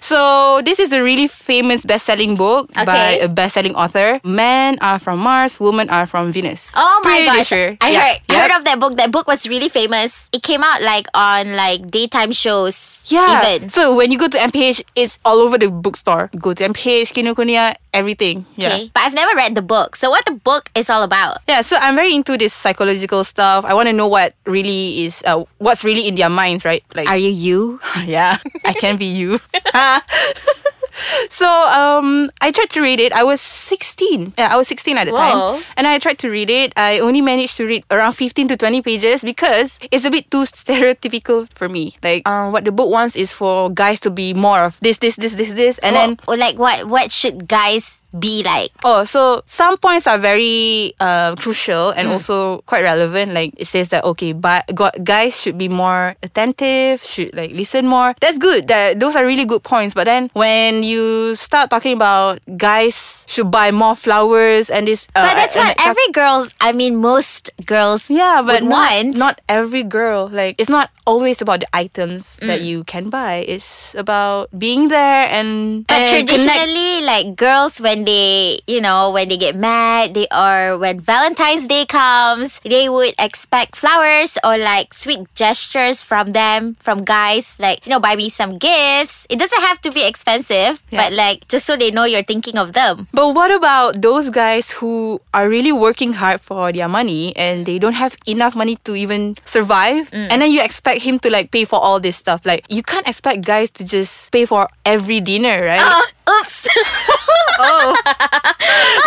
So 0.00 0.62
this 0.64 0.78
is 0.80 0.92
a 0.92 1.02
really 1.02 1.28
famous 1.28 1.84
best-selling 1.84 2.36
book 2.36 2.72
by 2.72 3.18
a 3.20 3.28
best-selling 3.28 3.74
author. 3.82 4.20
Men 4.22 4.78
are 4.80 4.98
from 4.98 5.18
Mars, 5.18 5.58
women 5.58 5.90
are 5.90 6.06
from 6.06 6.30
Venus. 6.30 6.70
Oh 6.74 7.00
my 7.02 7.10
Pretty 7.10 7.26
gosh. 7.26 7.48
Sure. 7.50 7.76
I 7.80 7.90
Yeah. 7.90 8.00
heard 8.00 8.18
I 8.28 8.32
Yep. 8.32 8.40
heard 8.42 8.52
of 8.58 8.62
that 8.64 8.78
book. 8.78 8.92
That 8.96 9.10
book 9.10 9.26
was 9.26 9.48
really 9.50 9.68
famous. 9.68 10.30
It 10.32 10.42
came 10.42 10.62
out 10.62 10.80
like 10.82 11.06
on 11.14 11.56
like 11.58 11.90
daytime 11.90 12.30
shows. 12.32 13.02
Yeah. 13.10 13.42
Even. 13.42 13.68
So 13.68 13.94
when 13.98 14.10
you 14.14 14.18
go 14.18 14.28
to 14.28 14.38
MPH, 14.38 14.82
it's 14.94 15.18
all 15.26 15.42
over 15.42 15.58
the 15.58 15.68
bookstore. 15.68 16.30
Go 16.38 16.54
to 16.54 16.62
MPH, 16.64 17.10
Kinokuniya, 17.12 17.74
everything. 17.92 18.46
Yeah. 18.56 18.68
Okay. 18.68 18.90
But 18.94 19.02
I've 19.04 19.14
never 19.18 19.34
read 19.34 19.54
the 19.58 19.62
book. 19.64 19.96
So 19.96 20.08
what 20.10 20.24
the 20.24 20.38
book 20.38 20.70
is 20.78 20.88
all 20.88 21.02
about. 21.02 21.42
Yeah, 21.48 21.60
so 21.62 21.76
I'm 21.80 21.94
very 21.98 22.14
into 22.14 22.38
this 22.38 22.54
psychological 22.54 23.24
stuff. 23.24 23.64
I 23.66 23.74
want 23.74 23.88
to 23.88 23.96
know 23.96 24.06
what 24.08 24.34
really 24.46 25.04
is, 25.04 25.22
uh, 25.26 25.42
what's 25.58 25.82
really 25.84 26.06
in 26.08 26.14
their 26.14 26.30
minds, 26.30 26.64
right? 26.64 26.84
Like, 26.94 27.08
Are 27.08 27.16
you 27.18 27.30
you? 27.30 27.80
yeah, 28.06 28.38
I 28.64 28.72
can 28.72 28.96
be 28.96 29.06
you. 29.06 29.40
so 31.28 31.46
um, 31.46 32.30
I 32.40 32.50
tried 32.50 32.70
to 32.70 32.80
read 32.80 33.00
it. 33.00 33.12
I 33.12 33.24
was 33.24 33.40
16. 33.40 34.34
Yeah, 34.38 34.48
I 34.52 34.56
was 34.56 34.68
16 34.68 34.98
at 34.98 35.06
the 35.06 35.12
Whoa. 35.12 35.18
time, 35.18 35.64
and 35.76 35.86
I 35.86 35.98
tried 35.98 36.18
to 36.20 36.30
read 36.30 36.50
it. 36.50 36.72
I 36.76 36.98
only 37.00 37.20
managed 37.20 37.56
to 37.58 37.66
read 37.66 37.84
around 37.90 38.12
15 38.14 38.48
to 38.48 38.56
20 38.56 38.82
pages 38.82 39.22
because 39.22 39.78
it's 39.90 40.04
a 40.04 40.10
bit 40.10 40.30
too 40.30 40.42
stereotypical 40.44 41.48
for 41.54 41.68
me. 41.68 41.94
Like, 42.02 42.26
um, 42.28 42.52
what 42.52 42.64
the 42.64 42.72
book 42.72 42.90
wants 42.90 43.16
is 43.16 43.32
for 43.32 43.70
guys 43.70 44.00
to 44.00 44.10
be 44.10 44.34
more 44.34 44.60
of 44.64 44.78
this, 44.80 44.98
this, 44.98 45.16
this, 45.16 45.34
this, 45.34 45.54
this, 45.54 45.78
and 45.78 45.96
then 45.96 46.18
or 46.28 46.36
like 46.36 46.58
what 46.58 46.86
what 46.88 47.12
should 47.12 47.48
guys 47.48 48.01
be 48.18 48.42
like? 48.44 48.70
Oh, 48.84 49.04
so 49.04 49.42
some 49.46 49.76
points 49.78 50.06
are 50.06 50.18
very 50.18 50.94
uh, 51.00 51.34
crucial 51.36 51.90
and 51.90 52.08
also 52.08 52.58
quite 52.66 52.82
relevant. 52.82 53.32
Like 53.32 53.54
it 53.56 53.66
says 53.66 53.88
that 53.90 54.04
okay, 54.04 54.32
but 54.32 54.66
gu- 54.74 54.94
guys 55.02 55.38
should 55.40 55.56
be 55.58 55.68
more 55.68 56.14
attentive, 56.22 57.02
should 57.02 57.34
like 57.34 57.52
listen 57.52 57.86
more. 57.86 58.14
That's 58.20 58.38
good. 58.38 58.68
That 58.68 59.00
those 59.00 59.16
are 59.16 59.24
really 59.24 59.44
good 59.44 59.62
points. 59.62 59.94
But 59.94 60.04
then 60.04 60.30
when 60.34 60.82
you 60.82 61.34
start 61.36 61.70
talking 61.70 61.92
about 61.94 62.40
guys 62.56 63.24
should 63.28 63.50
buy 63.50 63.70
more 63.70 63.96
flowers 63.96 64.68
and 64.70 64.86
this, 64.86 65.08
uh, 65.14 65.26
But 65.26 65.34
that's 65.34 65.56
what 65.56 65.76
every 65.86 66.08
girls. 66.12 66.54
I 66.60 66.72
mean, 66.72 66.96
most 66.96 67.50
girls. 67.66 68.10
yeah, 68.10 68.42
but 68.44 68.62
not, 68.62 68.70
want. 68.92 69.16
not 69.16 69.40
every 69.48 69.82
girl. 69.82 70.28
Like 70.28 70.56
it's 70.58 70.68
not 70.68 70.90
always 71.04 71.40
about 71.42 71.60
the 71.60 71.70
items 71.74 72.36
that 72.42 72.60
Mm. 72.60 72.66
you 72.66 72.78
can 72.84 73.10
buy. 73.10 73.42
It's 73.46 73.94
about 73.98 74.48
being 74.56 74.88
there 74.88 75.26
and 75.26 75.82
But 75.86 75.98
and 75.98 76.26
connect- 76.26 76.28
traditionally, 76.30 77.02
like 77.02 77.34
girls, 77.36 77.80
when 77.80 78.04
they, 78.04 78.60
you 78.66 78.80
know, 78.80 79.10
when 79.10 79.28
they 79.28 79.36
get 79.36 79.56
mad, 79.56 80.14
they 80.14 80.28
are 80.30 80.78
when 80.78 81.00
Valentine's 81.00 81.66
Day 81.66 81.84
comes, 81.86 82.60
they 82.64 82.88
would 82.88 83.14
expect 83.18 83.74
flowers 83.76 84.38
or 84.44 84.56
like 84.58 84.94
sweet 84.94 85.26
gestures 85.34 86.02
from 86.02 86.30
them, 86.30 86.76
from 86.80 87.02
guys. 87.04 87.56
Like, 87.58 87.82
you 87.86 87.90
know, 87.90 87.98
buy 88.00 88.14
me 88.16 88.28
some 88.30 88.54
gifts. 88.54 89.26
It 89.28 89.38
doesn't 89.38 89.62
have 89.62 89.80
to 89.82 89.90
be 89.90 90.06
expensive, 90.06 90.78
Yeah. 90.90 91.02
but 91.02 91.12
like 91.12 91.48
just 91.48 91.66
so 91.66 91.76
they 91.76 91.90
know 91.90 92.04
you're 92.04 92.22
thinking 92.26 92.58
of 92.58 92.72
them. 92.72 93.08
But 93.12 93.34
what 93.34 93.50
about 93.50 94.02
those 94.02 94.30
guys 94.30 94.72
who 94.78 95.20
are 95.34 95.48
really 95.48 95.72
working 95.72 96.14
hard 96.14 96.40
for 96.40 96.70
their 96.72 96.88
money 96.88 97.32
and 97.36 97.66
they 97.66 97.78
don't 97.78 97.98
have 97.98 98.14
enough 98.26 98.54
money 98.54 98.76
to 98.84 98.94
even 98.94 99.36
survive? 99.44 100.10
Mm. 100.12 100.28
And 100.30 100.42
then 100.42 100.50
you 100.50 100.62
expect 100.62 100.91
him 101.00 101.18
to 101.20 101.30
like 101.30 101.50
pay 101.50 101.64
for 101.64 101.78
all 101.80 102.00
this 102.00 102.16
stuff. 102.16 102.44
Like 102.44 102.64
you 102.68 102.82
can't 102.82 103.06
expect 103.08 103.44
guys 103.46 103.70
to 103.72 103.84
just 103.84 104.32
pay 104.32 104.44
for 104.46 104.68
every 104.84 105.20
dinner, 105.20 105.64
right? 105.64 105.80
Oh, 105.80 106.40
oops. 106.40 106.68
oh. 107.58 107.94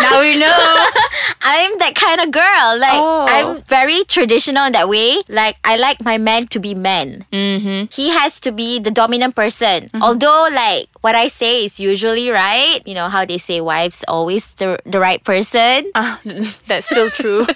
now 0.00 0.20
we 0.20 0.38
know. 0.38 0.52
I'm 1.42 1.78
that 1.78 1.94
kind 1.94 2.20
of 2.20 2.30
girl. 2.30 2.78
Like, 2.78 2.98
Oh. 2.98 3.26
I'm 3.28 3.62
very 3.68 4.04
traditional 4.04 4.64
in 4.66 4.72
that 4.72 4.88
way. 4.88 5.22
Like, 5.28 5.56
I 5.64 5.76
like 5.76 6.02
my 6.02 6.18
men 6.18 6.48
to 6.48 6.58
be 6.58 6.74
men. 6.74 7.24
Mm-hmm. 7.32 7.86
He 7.92 8.10
has 8.10 8.40
to 8.40 8.52
be 8.52 8.78
the 8.80 8.90
dominant 8.90 9.36
person. 9.36 9.90
Although, 10.00 10.48
like, 10.52 10.88
what 11.02 11.14
I 11.14 11.28
say 11.28 11.64
is 11.64 11.78
usually 11.78 12.30
right. 12.30 12.80
You 12.84 12.94
know 12.94 13.08
how 13.08 13.24
they 13.24 13.38
say 13.38 13.60
wives 13.60 14.04
always 14.08 14.54
the, 14.54 14.78
the 14.86 14.98
right 14.98 15.22
person. 15.22 15.90
Ah, 15.94 16.20
that's 16.66 16.86
still 16.86 17.10
true. 17.10 17.46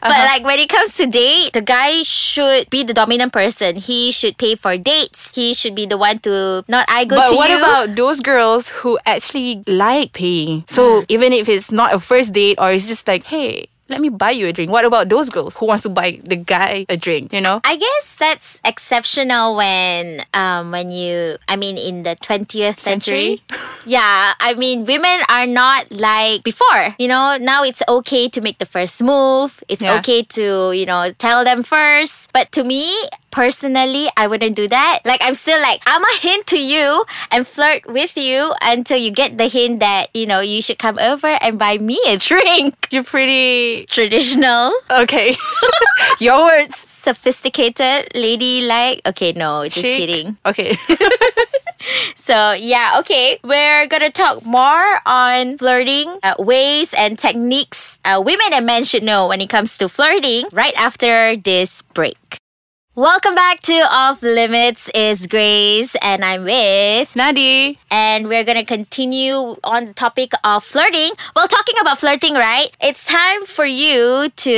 But 0.00 0.10
uh-huh. 0.10 0.24
like 0.24 0.44
when 0.44 0.58
it 0.58 0.68
comes 0.68 0.96
to 0.96 1.06
date, 1.06 1.52
the 1.52 1.62
guy 1.62 2.02
should 2.02 2.68
be 2.70 2.82
the 2.82 2.92
dominant 2.92 3.32
person. 3.32 3.76
He 3.76 4.12
should 4.12 4.36
pay 4.36 4.54
for 4.54 4.76
dates. 4.76 5.32
He 5.34 5.54
should 5.54 5.74
be 5.74 5.86
the 5.86 5.96
one 5.96 6.18
to 6.20 6.64
not 6.68 6.84
I 6.88 7.04
go 7.04 7.16
But 7.16 7.30
to 7.30 7.36
what 7.36 7.50
you. 7.50 7.58
about 7.58 7.96
those 7.96 8.20
girls 8.20 8.68
who 8.68 8.98
actually 9.06 9.64
like 9.66 10.12
paying? 10.12 10.64
So 10.68 11.04
even 11.08 11.32
if 11.32 11.48
it's 11.48 11.72
not 11.72 11.94
a 11.94 12.00
first 12.00 12.32
date 12.32 12.58
or 12.60 12.72
it's 12.72 12.86
just 12.88 13.08
like, 13.08 13.24
hey, 13.24 13.68
let 13.88 14.00
me 14.00 14.08
buy 14.08 14.30
you 14.30 14.46
a 14.48 14.52
drink. 14.52 14.70
What 14.70 14.84
about 14.84 15.08
those 15.08 15.30
girls 15.30 15.56
who 15.56 15.66
wants 15.66 15.82
to 15.84 15.88
buy 15.88 16.20
the 16.24 16.36
guy 16.36 16.86
a 16.88 16.96
drink? 16.96 17.32
You 17.32 17.40
know? 17.40 17.60
I 17.64 17.76
guess 17.76 18.16
that's 18.16 18.60
exceptional 18.64 19.56
when 19.56 20.22
um 20.34 20.70
when 20.72 20.90
you 20.90 21.36
I 21.48 21.56
mean 21.56 21.78
in 21.78 22.02
the 22.02 22.16
20th 22.16 22.80
century. 22.80 23.42
yeah, 23.86 24.34
I 24.40 24.54
mean 24.54 24.84
women 24.86 25.20
are 25.28 25.46
not 25.46 25.90
like 25.92 26.42
before. 26.42 26.94
You 26.98 27.08
know, 27.08 27.36
now 27.40 27.62
it's 27.62 27.82
okay 27.88 28.28
to 28.30 28.40
make 28.40 28.58
the 28.58 28.66
first 28.66 29.02
move. 29.02 29.62
It's 29.68 29.82
Yeah. 29.82 29.98
okay 29.98 30.22
to, 30.34 30.72
you 30.72 30.86
know, 30.86 31.12
tell 31.18 31.44
them 31.44 31.62
first. 31.62 32.32
But 32.32 32.50
to 32.52 32.64
me, 32.64 32.90
personally, 33.30 34.08
I 34.16 34.26
wouldn't 34.26 34.56
do 34.56 34.68
that. 34.68 35.00
Like 35.04 35.20
I'm 35.22 35.34
still 35.34 35.60
like 35.60 35.82
I'm 35.86 36.02
a 36.02 36.14
hint 36.20 36.46
to 36.48 36.58
you 36.60 37.04
and 37.30 37.46
flirt 37.46 37.86
with 37.86 38.16
you 38.16 38.54
until 38.62 38.98
you 38.98 39.10
get 39.10 39.38
the 39.38 39.48
hint 39.48 39.80
that, 39.80 40.08
you 40.14 40.26
know, 40.26 40.40
you 40.40 40.62
should 40.62 40.78
come 40.78 40.98
over 40.98 41.28
and 41.40 41.58
buy 41.58 41.78
me 41.78 42.00
a 42.06 42.16
drink. 42.16 42.88
You're 42.90 43.04
pretty 43.04 43.86
Traditional, 43.86 44.72
okay. 44.90 45.36
Your 46.20 46.44
words. 46.44 46.76
sophisticated, 46.76 48.08
ladylike. 48.14 49.00
Okay, 49.06 49.32
no, 49.32 49.64
just 49.64 49.86
Chic. 49.86 49.96
kidding. 49.96 50.36
Okay. 50.46 50.76
So, 52.16 52.52
yeah, 52.52 52.96
okay. 52.98 53.38
We're 53.44 53.86
going 53.86 54.02
to 54.02 54.10
talk 54.10 54.44
more 54.44 54.98
on 55.06 55.56
flirting 55.58 56.18
uh, 56.22 56.34
ways 56.38 56.92
and 56.94 57.16
techniques 57.16 58.00
uh, 58.04 58.20
women 58.24 58.46
and 58.52 58.66
men 58.66 58.82
should 58.84 59.02
know 59.04 59.28
when 59.28 59.40
it 59.40 59.48
comes 59.48 59.78
to 59.78 59.88
flirting 59.88 60.46
right 60.52 60.74
after 60.76 61.36
this 61.36 61.82
break. 61.94 62.38
Welcome 62.96 63.34
back 63.34 63.60
to 63.64 63.74
Off 63.74 64.22
Limits 64.22 64.88
is 64.94 65.26
Grace 65.26 65.94
and 66.00 66.24
I'm 66.24 66.44
with 66.44 67.12
Nadi. 67.12 67.76
and 67.90 68.26
we're 68.26 68.42
gonna 68.42 68.64
continue 68.64 69.56
on 69.62 69.86
the 69.88 69.92
topic 69.92 70.32
of 70.42 70.64
flirting. 70.64 71.12
Well, 71.34 71.46
talking 71.46 71.74
about 71.78 71.98
flirting, 71.98 72.32
right? 72.32 72.68
It's 72.80 73.04
time 73.04 73.44
for 73.44 73.66
you 73.66 74.30
to 74.36 74.56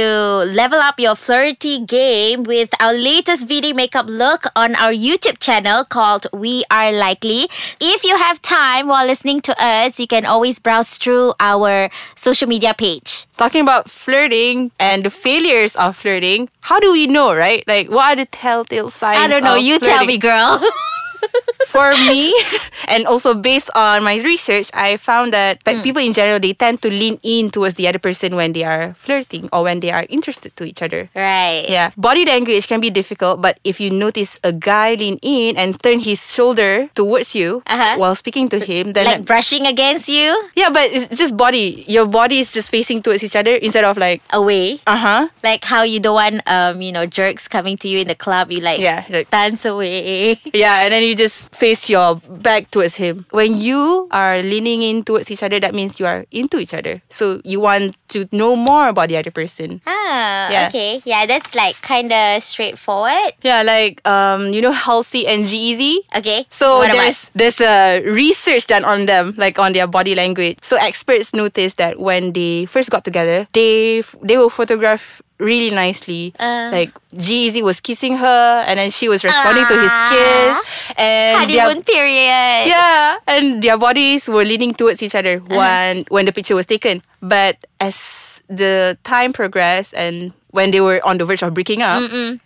level 0.54 0.78
up 0.78 1.00
your 1.00 1.16
flirty 1.16 1.84
game 1.84 2.44
with 2.44 2.70
our 2.78 2.94
latest 2.94 3.48
video 3.48 3.74
makeup 3.74 4.06
look 4.08 4.44
on 4.54 4.76
our 4.76 4.92
YouTube 4.92 5.40
channel 5.40 5.84
called 5.84 6.28
We 6.32 6.62
Are 6.70 6.92
Likely. 6.92 7.48
If 7.80 8.04
you 8.04 8.16
have 8.16 8.40
time 8.40 8.86
while 8.86 9.04
listening 9.06 9.40
to 9.50 9.54
us, 9.60 9.98
you 9.98 10.06
can 10.06 10.24
always 10.24 10.60
browse 10.60 10.96
through 10.96 11.34
our 11.40 11.90
social 12.14 12.46
media 12.48 12.72
page. 12.72 13.26
Talking 13.36 13.62
about 13.62 13.90
flirting 13.90 14.70
and 14.80 15.04
the 15.04 15.10
failures 15.10 15.74
of 15.76 15.96
flirting, 15.96 16.48
how 16.68 16.78
do 16.78 16.92
we 16.92 17.06
know, 17.06 17.34
right? 17.34 17.64
Like, 17.66 17.88
what 17.88 18.12
are 18.12 18.16
the 18.16 18.26
telltale 18.26 18.90
signs? 18.90 19.18
I 19.18 19.26
don't 19.26 19.42
know, 19.42 19.54
you 19.54 19.80
tell 19.80 20.04
me, 20.04 20.18
girl. 20.18 20.60
For 21.68 21.90
me, 22.08 22.32
and 22.88 23.06
also 23.06 23.34
based 23.36 23.68
on 23.76 24.02
my 24.04 24.16
research, 24.24 24.70
I 24.72 24.96
found 24.96 25.32
that 25.32 25.60
like, 25.66 25.82
people 25.84 26.00
in 26.02 26.12
general 26.12 26.40
they 26.40 26.52
tend 26.54 26.80
to 26.82 26.88
lean 26.90 27.20
in 27.22 27.50
towards 27.50 27.74
the 27.76 27.86
other 27.88 27.98
person 28.00 28.34
when 28.36 28.52
they 28.56 28.64
are 28.64 28.94
flirting 28.98 29.48
or 29.52 29.62
when 29.68 29.80
they 29.80 29.92
are 29.92 30.06
interested 30.08 30.56
to 30.56 30.64
each 30.64 30.80
other. 30.82 31.08
right. 31.14 31.66
Yeah, 31.68 31.90
body 31.96 32.24
language 32.24 32.66
can 32.68 32.80
be 32.80 32.88
difficult, 32.90 33.40
but 33.42 33.60
if 33.64 33.80
you 33.80 33.90
notice 33.90 34.40
a 34.42 34.52
guy 34.52 34.94
lean 34.94 35.18
in 35.22 35.56
and 35.56 35.76
turn 35.82 36.00
his 36.00 36.32
shoulder 36.32 36.88
towards 36.94 37.34
you 37.34 37.62
Uh-huh. 37.66 37.96
while 38.00 38.14
speaking 38.14 38.48
to 38.48 38.58
him, 38.58 38.92
then 38.96 39.04
Like 39.04 39.24
brushing 39.28 39.66
against 39.66 40.08
you 40.08 40.32
yeah, 40.56 40.70
but 40.70 40.88
it's 40.90 41.12
just 41.18 41.36
body. 41.36 41.84
Your 41.86 42.06
body 42.06 42.38
is 42.40 42.50
just 42.50 42.70
facing 42.70 43.02
towards 43.02 43.22
each 43.22 43.36
other 43.36 43.54
instead 43.60 43.84
of 43.84 43.96
like 43.98 44.22
away. 44.32 44.80
uh 44.86 44.96
huh. 44.96 45.22
Like 45.44 45.64
how 45.64 45.82
you 45.82 46.00
don't 46.00 46.14
want 46.16 46.40
um, 46.48 46.80
you 46.80 46.92
know, 46.92 47.04
jerks 47.06 47.46
coming 47.48 47.76
to 47.78 47.88
you 47.88 47.98
in 48.00 48.08
the 48.08 48.14
club, 48.16 48.50
you 48.50 48.60
like 48.60 48.80
Yeah, 48.80 49.04
like 49.10 49.28
dance 49.30 49.64
away. 49.68 50.40
Yeah, 50.54 50.82
and 50.88 50.92
then 50.92 51.02
you 51.02 51.14
just 51.14 51.50
face 51.58 51.90
your 51.90 52.22
back 52.40 52.70
towards 52.70 52.94
him. 52.94 53.26
When 53.34 53.58
you 53.58 54.06
are 54.14 54.38
leaning 54.42 54.82
in 54.82 55.02
towards 55.02 55.30
each 55.30 55.42
other, 55.42 55.58
that 55.58 55.74
means 55.74 55.98
you 55.98 56.06
are 56.06 56.24
into 56.30 56.58
each 56.58 56.72
other. 56.72 57.02
So 57.10 57.40
you 57.44 57.58
want 57.60 57.96
to 58.14 58.28
know 58.30 58.54
more 58.54 58.88
about 58.88 59.08
the 59.10 59.16
other 59.18 59.30
person. 59.34 59.82
Ah, 59.86 60.48
Yeah. 60.50 60.68
okay. 60.70 61.02
Yeah, 61.04 61.26
that's 61.26 61.54
like 61.58 61.74
kind 61.82 62.12
of 62.14 62.42
straightforward. 62.42 63.34
Yeah, 63.42 63.62
like 63.66 63.98
um, 64.06 64.54
you 64.54 64.62
know 64.62 64.72
Halsey 64.72 65.26
and 65.26 65.44
G-Eazy. 65.46 66.06
Okay. 66.16 66.46
So 66.50 66.78
what 66.86 66.92
there's 66.94 67.30
there's 67.34 67.60
a 67.60 68.00
research 68.06 68.66
done 68.70 68.84
on 68.86 69.06
them, 69.10 69.34
like 69.36 69.58
on 69.58 69.72
their 69.74 69.86
body 69.90 70.14
language. 70.14 70.58
So 70.62 70.76
experts 70.78 71.34
noticed 71.34 71.76
that 71.82 71.98
when 71.98 72.32
they 72.32 72.66
first 72.70 72.90
got 72.90 73.04
together, 73.04 73.46
they 73.52 74.02
they 74.22 74.38
will 74.38 74.50
photograph 74.50 75.20
really 75.38 75.70
nicely. 75.70 76.34
Uh. 76.38 76.68
like 76.72 76.90
G-Eazy 77.16 77.62
was 77.62 77.80
kissing 77.80 78.16
her, 78.18 78.64
and 78.66 78.78
then 78.78 78.90
she 78.90 79.08
was 79.08 79.24
responding 79.24 79.64
to 79.66 79.76
his 79.80 79.90
Ah. 79.92 80.08
kiss, 80.12 80.54
and 80.98 81.50
their- 81.50 81.82
period. 81.82 82.68
yeah, 82.68 83.16
and 83.26 83.62
their 83.62 83.78
bodies 83.78 84.28
were 84.28 84.44
leaning 84.44 84.74
towards 84.74 85.02
each 85.02 85.14
other 85.14 85.40
Uh-huh. 85.40 85.56
when 85.56 86.04
when 86.10 86.26
the 86.26 86.32
picture 86.32 86.54
was 86.54 86.66
taken. 86.66 87.02
But 87.22 87.56
as 87.80 88.42
the 88.48 88.98
time 89.04 89.32
progressed 89.32 89.94
and 89.96 90.32
when 90.52 90.70
they 90.70 90.80
were 90.80 91.00
on 91.04 91.18
the 91.18 91.24
verge 91.24 91.42
of 91.42 91.52
breaking 91.54 91.82
up, 91.82 92.02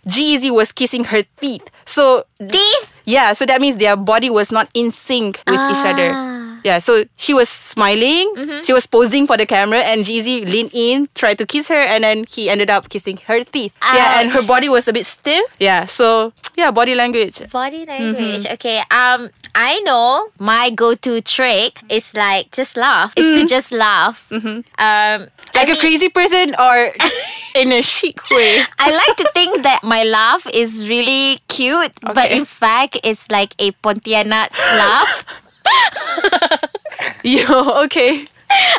G-Eazy 0.07 0.51
was 0.51 0.71
kissing 0.71 1.05
her 1.11 1.23
teeth. 1.39 1.63
So 1.85 2.23
Teeth. 2.39 2.91
yeah, 3.05 3.33
so 3.33 3.45
that 3.45 3.59
means 3.61 3.77
their 3.77 3.95
body 3.95 4.29
was 4.29 4.51
not 4.51 4.67
in 4.73 4.91
sync 4.91 5.39
with 5.47 5.59
each 5.71 5.85
other. 5.85 6.11
Ah. 6.63 6.67
Yeah, 6.69 6.79
so 6.79 7.03
she 7.17 7.33
was 7.33 7.49
smiling, 7.49 8.31
Mm-hmm. 8.37 8.63
she 8.63 8.71
was 8.73 8.87
posing 8.87 9.27
for 9.27 9.35
the 9.37 9.45
camera, 9.45 9.79
and 9.83 10.05
G-Eazy 10.05 10.47
leaned 10.47 10.71
in, 10.73 11.09
tried 11.13 11.37
to 11.39 11.45
kiss 11.45 11.67
her, 11.67 11.75
and 11.77 12.03
then 12.03 12.23
he 12.29 12.49
ended 12.49 12.69
up 12.71 12.87
kissing 12.89 13.17
her 13.27 13.43
teeth. 13.43 13.75
Yeah, 13.83 14.21
and 14.21 14.31
her 14.31 14.41
body 14.47 14.69
was 14.69 14.87
a 14.87 14.93
bit 14.93 15.05
stiff. 15.05 15.43
Yeah, 15.59 15.85
so 15.85 16.31
yeah, 16.55 16.71
body 16.71 16.95
language. 16.95 17.43
Body 17.51 17.85
Mm-hmm. 17.85 18.15
language. 18.15 18.45
Okay. 18.57 18.79
Um, 18.91 19.29
I 19.55 19.79
know 19.85 20.29
my 20.39 20.71
go-to 20.71 21.21
trick 21.21 21.77
is 21.89 22.15
like 22.15 22.49
just 22.55 22.77
laugh. 22.77 23.13
Is 23.19 23.37
to 23.37 23.45
just 23.45 23.71
laugh. 23.71 24.31
Um, 24.31 24.41
Mm. 24.41 24.63
Mm-hmm. 24.79 25.27
Like 25.53 25.69
a 25.69 25.73
a 25.73 25.77
crazy 25.77 26.09
person 26.09 26.55
or 26.57 26.89
in 27.55 27.69
a 27.71 27.81
chic 27.85 28.17
way. 28.31 28.63
I 28.79 28.89
like 28.89 29.17
to 29.21 29.29
think 29.37 29.61
that 29.61 29.83
my 29.83 30.01
laugh 30.03 30.47
is 30.49 30.89
really 30.89 31.37
cute, 31.47 31.93
but 32.01 32.31
in 32.33 32.45
fact, 32.45 32.97
it's 33.03 33.29
like 33.29 33.53
a 33.59 33.69
Pontianak 33.85 34.49
laugh. 34.57 35.25
Yo, 37.23 37.83
okay. 37.83 38.25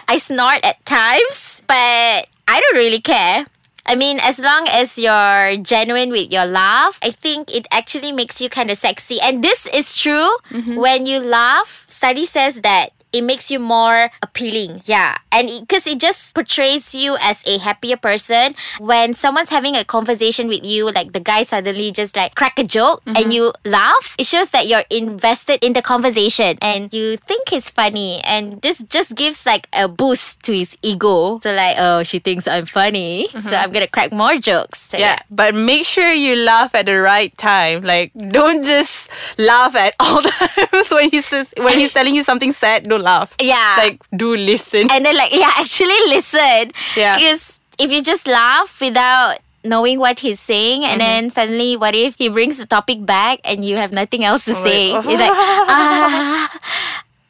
I 0.09 0.19
snort 0.19 0.61
at 0.65 0.85
times, 0.85 1.63
but 1.67 2.29
I 2.47 2.61
don't 2.61 2.77
really 2.77 3.01
care. 3.01 3.45
I 3.87 3.97
mean, 3.97 4.19
as 4.21 4.39
long 4.39 4.67
as 4.71 4.99
you're 4.99 5.57
genuine 5.59 6.09
with 6.09 6.33
your 6.33 6.47
laugh, 6.47 6.99
I 7.03 7.11
think 7.11 7.55
it 7.55 7.67
actually 7.71 8.13
makes 8.13 8.41
you 8.41 8.49
kind 8.49 8.71
of 8.71 8.79
sexy. 8.79 9.21
And 9.21 9.45
this 9.45 9.67
is 9.67 9.97
true. 9.97 10.33
Mm-hmm. 10.49 10.77
When 10.77 11.05
you 11.05 11.21
laugh, 11.21 11.85
study 11.87 12.25
says 12.25 12.63
that 12.63 12.94
it 13.15 13.23
makes 13.23 13.51
you 13.51 13.59
more 13.59 14.11
appealing. 14.21 14.83
Yeah. 14.85 15.17
And 15.31 15.49
because 15.61 15.87
it, 15.87 15.99
just 16.05 16.35
portrays 16.35 16.95
you 16.95 17.17
as 17.21 17.43
a 17.47 17.59
happier 17.59 17.97
person. 17.97 18.55
When 18.79 19.15
someone's 19.15 19.49
having 19.49 19.77
a 19.77 19.85
conversation 19.85 20.49
with 20.49 20.67
you, 20.67 20.91
like 20.91 21.13
the 21.13 21.21
guy 21.21 21.45
suddenly 21.45 21.93
just 21.93 22.17
like 22.17 22.35
crack 22.35 22.59
a 22.59 22.65
joke 22.65 23.01
and 23.07 23.17
mm-hmm. 23.17 23.31
you 23.31 23.53
laugh, 23.65 24.17
it 24.19 24.27
shows 24.27 24.51
that 24.51 24.67
you're 24.67 24.85
invested 24.91 25.65
in 25.65 25.73
the 25.73 25.83
conversation 25.83 26.59
and 26.61 26.93
you 26.93 27.17
think 27.17 27.53
it's 27.53 27.71
funny. 27.71 28.21
And 28.25 28.61
this 28.61 28.83
just 28.91 29.15
gives 29.15 29.47
like 29.47 29.69
a 29.73 29.89
boost 29.89 30.43
to 30.43 30.53
his 30.53 30.77
ego. 30.83 31.39
So, 31.41 31.53
like, 31.55 31.77
oh, 31.79 32.03
she 32.03 32.19
thinks 32.19 32.49
I'm 32.49 32.67
funny. 32.67 33.29
So, 33.29 33.39
mm-hmm. 33.39 33.55
I'm 33.55 33.71
going 33.71 33.87
to 33.87 33.91
crack 33.91 34.13
more 34.13 34.37
jokes. 34.37 34.91
So, 34.91 34.99
Yeah, 34.99 35.21
but 35.31 35.55
make 35.55 35.87
sure 35.87 36.11
you 36.11 36.37
laugh 36.37 36.75
at 36.75 36.87
the 36.87 36.99
right 37.01 37.37
time. 37.39 37.83
Like, 37.83 38.13
don't 38.15 38.65
just 38.65 39.09
laugh 39.39 39.77
at 39.77 39.95
all 40.01 40.21
times 40.43 40.91
when 40.91 41.11
he 41.11 41.21
says 41.21 41.55
when 41.57 41.79
he's 41.79 41.93
telling 41.93 42.15
you 42.15 42.25
something 42.25 42.53
sad. 42.53 42.89
Don't 42.89 43.04
laugh. 43.05 43.37
Yeah. 43.41 43.77
like 43.79 44.01
do 44.17 44.35
listen. 44.35 44.89
And 44.91 45.05
then, 45.05 45.15
like, 45.17 45.33
yeah, 45.37 45.53
actually 45.61 46.01
listen. 46.09 46.73
Yeah. 46.97 47.15
Because 47.21 47.61
if 47.79 47.93
you 47.93 48.01
just 48.03 48.27
laugh 48.27 48.81
without 48.81 49.39
knowing 49.65 49.99
what 50.01 50.21
he's 50.21 50.41
saying, 50.41 50.85
and 50.85 51.01
then 51.01 51.31
suddenly, 51.31 51.77
what 51.77 51.95
if 51.95 52.17
he 52.17 52.29
brings 52.29 52.59
the 52.59 52.67
topic 52.67 53.05
back 53.07 53.41
and 53.45 53.65
you 53.65 53.77
have 53.77 53.93
nothing 53.93 54.25
else 54.25 54.45
to 54.45 54.53
Oh 54.57 54.65
say? 54.65 54.91
You're 54.93 55.21
like, 55.21 55.33
ah, 55.73 56.61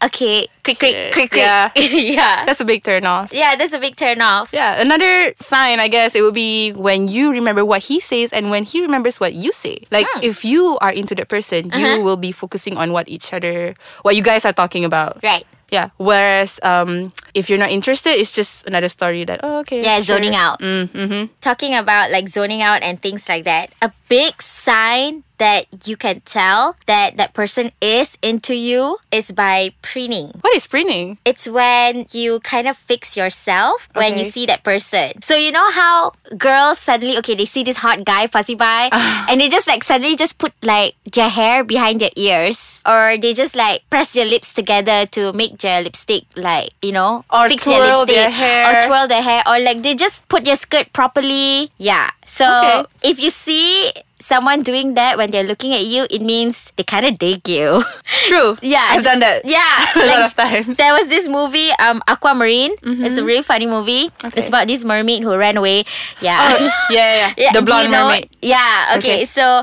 okay, 0.04 0.46
crick, 0.64 0.78
crick, 0.78 1.12
crick, 1.12 1.30
crick. 1.30 1.40
Yeah. 1.40 1.70
yeah. 1.76 2.44
That's 2.44 2.60
a 2.60 2.64
big 2.64 2.82
turn 2.84 3.06
off. 3.06 3.32
Yeah, 3.32 3.56
that's 3.56 3.72
a 3.72 3.78
big 3.78 3.96
turn 3.96 4.20
off. 4.20 4.50
Yeah, 4.52 4.80
another 4.80 5.32
sign, 5.38 5.80
I 5.80 5.88
guess, 5.88 6.14
it 6.14 6.22
would 6.22 6.34
be 6.34 6.72
when 6.72 7.08
you 7.08 7.30
remember 7.30 7.64
what 7.64 7.82
he 7.84 8.00
says 8.00 8.32
and 8.32 8.50
when 8.50 8.64
he 8.64 8.82
remembers 8.82 9.20
what 9.20 9.32
you 9.34 9.52
say. 9.52 9.78
Like, 9.90 10.06
Hmm. 10.12 10.24
if 10.26 10.44
you 10.44 10.76
are 10.82 10.90
into 10.92 11.14
that 11.14 11.28
person, 11.28 11.70
Uh-huh. 11.72 11.78
you 11.78 12.02
will 12.02 12.18
be 12.18 12.32
focusing 12.32 12.76
on 12.76 12.92
what 12.92 13.08
each 13.08 13.32
other, 13.32 13.74
what 14.02 14.16
you 14.16 14.22
guys 14.22 14.44
are 14.44 14.52
talking 14.52 14.84
about. 14.84 15.22
Right. 15.22 15.46
Yeah. 15.74 15.90
Whereas, 15.98 16.62
um, 16.62 17.12
if 17.34 17.50
you're 17.50 17.58
not 17.58 17.74
interested, 17.74 18.14
it's 18.14 18.30
just 18.30 18.62
another 18.66 18.88
story 18.88 19.26
that, 19.26 19.40
oh, 19.42 19.58
okay. 19.66 19.82
Yeah, 19.82 20.00
zoning 20.00 20.38
out. 20.38 20.60
Mm, 20.60 20.86
mm-hmm. 20.88 21.32
Talking 21.40 21.74
about 21.74 22.14
like 22.14 22.30
zoning 22.30 22.62
out 22.62 22.86
and 22.86 22.94
things 22.94 23.28
like 23.28 23.42
that, 23.44 23.74
a 23.82 23.90
big 24.08 24.40
sign 24.40 25.24
that 25.44 25.68
you 25.84 25.96
can 26.00 26.24
tell 26.24 26.76
that 26.88 27.20
that 27.20 27.36
person 27.36 27.68
is 27.84 28.16
into 28.24 28.56
you 28.56 28.96
is 29.12 29.28
by 29.30 29.76
preening. 29.84 30.32
What 30.40 30.56
is 30.56 30.64
preening? 30.66 31.18
It's 31.28 31.44
when 31.44 32.08
you 32.16 32.40
kind 32.40 32.64
of 32.66 32.76
fix 32.80 33.12
yourself 33.16 33.88
when 33.92 34.16
you 34.16 34.24
see 34.24 34.46
that 34.48 34.64
person. 34.64 35.20
So 35.20 35.36
you 35.36 35.52
know 35.52 35.68
how 35.76 36.16
girls 36.40 36.80
suddenly 36.80 37.18
okay 37.20 37.34
they 37.36 37.44
see 37.44 37.60
this 37.62 37.76
hot 37.84 38.04
guy 38.08 38.24
passing 38.26 38.56
by 38.56 38.88
and 39.28 39.36
they 39.40 39.48
just 39.52 39.68
like 39.68 39.84
suddenly 39.84 40.16
just 40.16 40.38
put 40.40 40.52
like 40.64 40.96
their 41.12 41.28
hair 41.28 41.60
behind 41.64 42.00
their 42.00 42.14
ears 42.16 42.80
or 42.88 43.16
they 43.20 43.34
just 43.36 43.52
like 43.54 43.84
press 43.92 44.14
their 44.16 44.24
lips 44.24 44.54
together 44.56 45.04
to 45.12 45.32
make 45.36 45.58
their 45.60 45.82
lipstick 45.84 46.24
like 46.36 46.70
you 46.80 46.92
know 46.92 47.24
Or 47.28 47.48
fix 47.52 47.64
twirl 47.68 48.06
their 48.06 48.14
their 48.14 48.32
lipstick 48.32 48.40
hair. 48.40 48.60
or 48.64 48.72
twirl 48.86 49.06
their 49.08 49.22
hair 49.22 49.42
or 49.46 49.58
like 49.60 49.82
they 49.84 49.94
just 49.94 50.24
put 50.32 50.44
their 50.48 50.56
skirt 50.56 50.92
properly. 50.96 51.68
Yeah. 51.76 52.08
So 52.24 52.46
Okay. 52.46 53.10
if 53.12 53.20
you 53.20 53.28
see 53.30 53.92
someone 54.24 54.64
doing 54.64 54.94
that 54.96 55.16
when 55.20 55.30
they're 55.30 55.44
looking 55.44 55.74
at 55.76 55.84
you, 55.84 56.06
it 56.08 56.22
means 56.24 56.72
they 56.76 56.82
kind 56.82 57.04
of 57.04 57.18
dig 57.20 57.44
you. 57.48 57.84
True. 58.28 58.56
Yeah, 58.64 58.88
I've 58.96 59.04
done 59.04 59.20
that. 59.20 59.44
Yeah, 59.44 59.84
A 60.00 60.06
lot 60.08 60.22
of 60.24 60.34
times. 60.34 60.76
There 60.80 60.94
was 60.96 61.08
this 61.12 61.28
movie, 61.28 61.68
um, 61.78 62.00
Aquamarine. 62.08 62.72
It's 63.04 63.18
a 63.20 63.24
really 63.24 63.42
funny 63.44 63.66
movie. 63.68 64.08
Okay. 64.24 64.40
It's 64.40 64.48
about 64.48 64.66
this 64.66 64.82
mermaid 64.84 65.22
who 65.22 65.36
ran 65.36 65.56
away. 65.60 65.84
Yeah, 66.24 66.56
Oh, 66.56 66.70
yeah, 66.88 67.28
yeah, 67.28 67.30
yeah. 67.36 67.52
The 67.52 67.60
blonde 67.62 67.84
you 67.86 67.92
know- 67.92 68.08
mermaid. 68.08 68.30
Yeah. 68.40 68.96
Okay. 68.96 69.20
Okay. 69.20 69.24
So. 69.28 69.62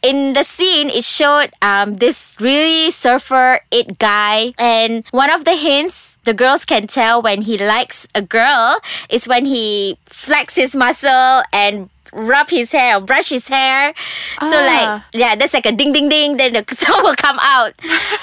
In 0.00 0.32
the 0.32 0.44
scene, 0.48 0.88
it 0.88 1.04
showed 1.04 1.52
um, 1.60 2.00
this 2.00 2.32
really 2.40 2.88
surfer 2.90 3.60
it 3.70 3.98
guy, 4.00 4.54
and 4.56 5.04
one 5.12 5.28
of 5.28 5.44
the 5.44 5.52
hints 5.52 6.16
the 6.24 6.32
girls 6.32 6.64
can 6.64 6.86
tell 6.88 7.20
when 7.20 7.42
he 7.44 7.58
likes 7.60 8.08
a 8.16 8.22
girl 8.24 8.80
is 9.12 9.28
when 9.28 9.44
he 9.44 9.98
flex 10.08 10.56
his 10.56 10.72
muscle 10.74 11.44
and 11.52 11.90
rub 12.12 12.50
his 12.50 12.72
hair 12.72 12.96
or 12.96 13.00
brush 13.00 13.28
his 13.30 13.48
hair. 13.48 13.94
So 14.40 14.50
Ah. 14.56 14.66
like 14.66 15.02
yeah, 15.14 15.34
that's 15.36 15.54
like 15.54 15.66
a 15.66 15.72
ding 15.72 15.92
ding 15.92 16.08
ding. 16.08 16.36
Then 16.36 16.52
the 16.52 16.64
song 16.74 17.02
will 17.02 17.16
come 17.16 17.38
out. 17.40 17.72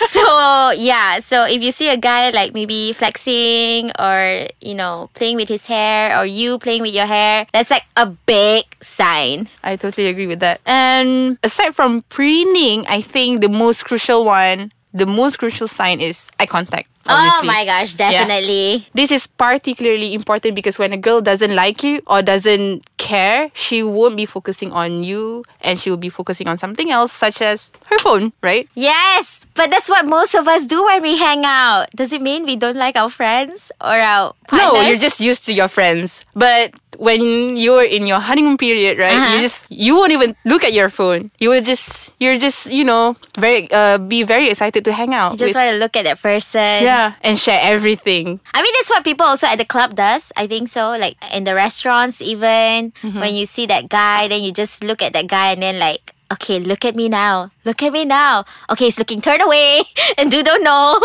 so 0.10 0.72
yeah, 0.72 1.20
so 1.20 1.46
if 1.46 1.62
you 1.64 1.72
see 1.72 1.90
a 1.90 1.98
guy 1.98 2.30
like 2.32 2.54
maybe 2.54 2.94
flexing 2.94 3.92
or 4.00 4.48
you 4.62 4.76
know 4.76 5.10
playing 5.14 5.36
with 5.38 5.50
his 5.50 5.66
hair 5.66 6.18
or 6.18 6.26
you 6.26 6.58
playing 6.60 6.82
with 6.82 6.94
your 6.94 7.06
hair, 7.08 7.48
that's 7.54 7.70
like 7.70 7.84
a 7.96 8.06
big 8.06 8.66
sign. 8.82 9.50
I 9.64 9.76
totally 9.76 10.08
agree 10.08 10.28
with 10.28 10.40
that. 10.40 10.62
And 10.66 11.38
aside 11.44 11.76
from 11.76 12.04
preening, 12.10 12.86
I 12.88 13.02
think 13.02 13.42
the 13.42 13.50
most 13.50 13.86
crucial 13.86 14.26
one, 14.26 14.72
the 14.94 15.06
most 15.06 15.38
crucial 15.40 15.68
sign 15.68 16.02
is 16.02 16.32
eye 16.40 16.46
contact. 16.46 16.90
Obviously. 17.10 17.50
Oh 17.50 17.52
my 17.52 17.66
gosh, 17.66 17.94
definitely. 17.94 18.88
This 18.94 19.12
is 19.12 19.26
particularly 19.26 20.14
important 20.14 20.54
because 20.56 20.78
when 20.78 20.94
a 20.94 20.98
girl 20.98 21.22
doesn't 21.22 21.56
like 21.56 21.84
you 21.84 22.02
or 22.08 22.22
doesn't 22.22 22.86
care, 22.98 23.50
she 23.54 23.82
won't 23.82 24.16
be 24.18 24.26
focusing 24.26 24.72
on 24.72 25.04
you 25.04 25.44
and 25.62 25.80
she 25.80 25.90
will 25.90 25.98
be 25.98 26.10
focusing 26.10 26.48
on 26.48 26.58
something 26.58 26.92
else, 26.92 27.12
such 27.12 27.42
as 27.42 27.70
her 27.88 27.98
phone, 28.00 28.34
right? 28.44 28.70
Yes, 28.76 29.46
but 29.58 29.70
that's 29.74 29.90
what 29.90 30.06
most 30.06 30.36
of 30.38 30.48
us 30.48 30.66
do 30.66 30.86
when 30.86 31.02
we 31.02 31.18
hang 31.18 31.44
out. 31.44 31.90
Does 31.96 32.14
it 32.14 32.22
mean 32.22 32.46
we 32.46 32.56
don't 32.56 32.78
like 32.78 32.96
our 32.96 33.10
friends 33.10 33.72
or 33.82 33.98
our 34.00 34.34
partners? 34.48 34.72
No, 34.74 34.82
you're 34.88 35.02
just 35.02 35.20
used 35.20 35.46
to 35.50 35.54
your 35.54 35.68
friends. 35.68 36.24
But 36.38 36.74
when 36.98 37.58
you're 37.58 37.84
in 37.86 38.08
your 38.08 38.20
honeymoon 38.20 38.58
period, 38.58 38.98
right? 38.98 39.14
Uh-huh. 39.14 39.36
You 39.36 39.42
just 39.42 39.66
you 39.70 39.96
won't 39.98 40.12
even 40.14 40.36
look 40.46 40.64
at 40.64 40.74
your 40.74 40.90
phone. 40.90 41.30
You 41.38 41.50
will 41.50 41.62
just 41.62 42.14
you're 42.18 42.38
just 42.40 42.72
you 42.74 42.84
know 42.86 43.18
very 43.38 43.70
uh 43.72 43.98
be 43.98 44.24
very 44.24 44.50
excited 44.50 44.86
to 44.86 44.94
hang 44.94 45.14
out. 45.14 45.34
You 45.34 45.38
just 45.38 45.54
with- 45.54 45.62
want 45.62 45.74
to 45.74 45.78
look 45.78 45.94
at 45.98 46.06
that 46.10 46.22
person. 46.22 46.82
yeah, 46.86 47.14
and 47.22 47.38
share 47.38 47.60
everything. 47.62 48.40
I 48.54 48.62
mean, 48.62 48.74
that's 48.78 48.90
what 48.90 49.04
people 49.04 49.26
also 49.26 49.46
at 49.46 49.58
the 49.58 49.66
club 49.66 49.94
does. 49.94 50.32
I 50.38 50.48
think 50.48 50.70
so. 50.70 50.98
Like 50.98 51.18
in 51.34 51.44
the 51.44 51.54
restaurants, 51.54 52.22
even 52.22 52.94
Mm-hmm. 53.02 53.20
when 53.20 53.34
you 53.36 53.46
see 53.46 53.66
that 53.68 53.90
guy, 53.90 54.28
then 54.28 54.42
you 54.42 54.52
just 54.52 54.84
look 54.84 55.02
at 55.02 55.14
that 55.14 55.28
guy 55.28 55.52
and 55.54 55.62
then 55.62 55.78
like, 55.80 56.14
okay, 56.32 56.60
look 56.60 56.86
at 56.86 56.96
me 56.96 57.10
now. 57.10 57.52
Look 57.66 57.84
at 57.84 57.94
me 57.94 58.06
now. 58.06 58.46
Okay, 58.70 58.86
he's 58.86 59.00
looking. 59.00 59.22
Turn 59.22 59.42
away 59.42 59.84
and 60.18 60.32
do 60.32 60.44
don't 60.44 60.64
know. 60.64 61.00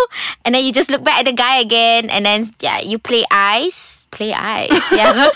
And 0.45 0.55
then 0.55 0.65
you 0.65 0.73
just 0.73 0.91
look 0.91 1.05
back 1.05 1.21
at 1.21 1.25
the 1.27 1.33
guy 1.33 1.59
again, 1.59 2.11
and 2.11 2.27
then 2.27 2.51
yeah, 2.61 2.81
you 2.81 2.99
play 2.99 3.25
eyes. 3.31 4.07
Play 4.11 4.35
eyes. 4.35 4.71
Yeah. 4.93 5.31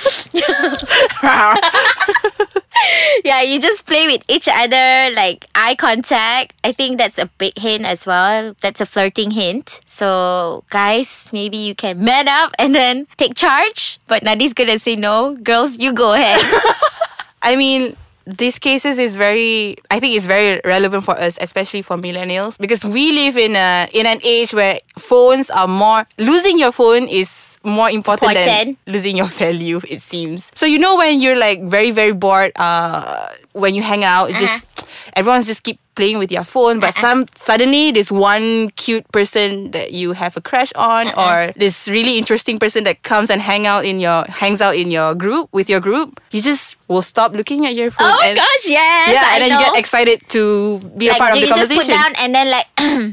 yeah, 3.25 3.43
you 3.43 3.59
just 3.59 3.87
play 3.87 4.07
with 4.07 4.23
each 4.29 4.49
other, 4.49 5.11
like 5.15 5.47
eye 5.55 5.75
contact. 5.75 6.55
I 6.65 6.73
think 6.73 6.99
that's 6.99 7.19
a 7.19 7.27
big 7.39 7.59
hint 7.59 7.85
as 7.85 8.07
well. 8.07 8.55
That's 8.61 8.81
a 8.81 8.87
flirting 8.87 9.31
hint. 9.31 9.81
So, 9.87 10.65
guys, 10.71 11.31
maybe 11.33 11.57
you 11.57 11.75
can 11.75 12.05
man 12.05 12.29
up 12.29 12.53
and 12.59 12.75
then 12.75 13.07
take 13.17 13.35
charge. 13.35 13.99
But 14.07 14.23
Nadi's 14.23 14.53
gonna 14.53 14.79
say 14.79 14.97
no. 14.97 15.37
Girls, 15.37 15.79
you 15.79 15.93
go 15.93 16.13
ahead. 16.13 16.41
I 17.43 17.57
mean, 17.57 17.97
these 18.27 18.59
cases 18.59 18.99
is 18.99 19.15
very 19.17 19.77
I 19.91 20.01
think 20.01 20.17
it's 20.17 20.27
very 20.27 20.61
relevant 20.65 21.05
for 21.05 21.19
us, 21.19 21.39
especially 21.41 21.83
for 21.83 21.97
millennials, 21.97 22.59
because 22.59 22.85
we 22.85 23.13
live 23.13 23.37
in 23.37 23.55
a 23.55 23.89
in 23.93 24.07
an 24.07 24.19
age 24.25 24.53
where 24.53 24.81
phones 24.99 25.49
are 25.51 25.69
more 25.69 26.07
losing 26.19 26.59
your 26.59 26.73
phone 26.73 27.07
is 27.09 27.59
more 27.63 27.89
important, 27.91 28.33
Important. 28.37 28.79
than 28.85 28.93
losing 28.95 29.17
your 29.17 29.27
value, 29.27 29.81
it 29.89 30.03
seems. 30.03 30.51
So 30.55 30.67
you 30.67 30.79
know 30.79 30.97
when 30.97 31.21
you're 31.21 31.37
like 31.39 31.63
very, 31.65 31.91
very 31.93 32.13
bored, 32.13 32.53
uh 32.57 33.29
when 33.53 33.75
you 33.75 33.83
hang 33.83 34.03
out, 34.05 34.31
it 34.31 34.37
just 34.37 34.67
everyone's 35.15 35.47
just 35.47 35.63
keep 35.63 35.79
playing 35.97 36.19
with 36.19 36.31
your 36.31 36.45
phone, 36.45 36.79
but 36.79 36.95
uh-uh. 36.97 37.01
some 37.01 37.27
suddenly 37.35 37.91
this 37.91 38.13
one 38.13 38.71
cute 38.77 39.03
person 39.11 39.73
that 39.73 39.93
you 39.93 40.13
have 40.13 40.37
a 40.37 40.41
crush 40.41 40.73
on 40.77 41.09
uh-uh. 41.09 41.25
or 41.25 41.53
this 41.57 41.89
really 41.89 42.19
interesting 42.19 42.59
person 42.59 42.85
that 42.85 43.03
comes 43.03 43.31
and 43.31 43.41
hang 43.43 43.67
out 43.67 43.85
in 43.85 43.99
your 43.99 44.25
hangs 44.29 44.61
out 44.61 44.77
in 44.77 44.91
your 44.91 45.15
group 45.15 45.49
with 45.53 45.69
your 45.69 45.81
group, 45.81 46.21
you 46.31 46.41
just 46.41 46.77
will 46.87 47.03
stop 47.03 47.33
looking 47.33 47.67
at 47.67 47.75
your 47.75 47.91
phone. 47.91 48.07
oh 48.07 48.23
and, 48.23 48.37
gosh, 48.37 48.69
yes. 48.69 49.11
Yeah, 49.11 49.25
I 49.25 49.35
and 49.35 49.43
then 49.43 49.51
know. 49.51 49.59
you 49.59 49.65
get 49.73 49.79
excited 49.79 50.23
to 50.31 50.79
be 50.97 51.09
a 51.09 51.15
part 51.15 51.35
of 51.35 51.41
the 51.41 51.49
conversation. 51.49 51.71
you 51.71 51.77
just 51.77 51.89
put 51.89 51.91
down 51.91 52.13
and 52.23 52.35
then 52.35 52.47
like 52.53 52.69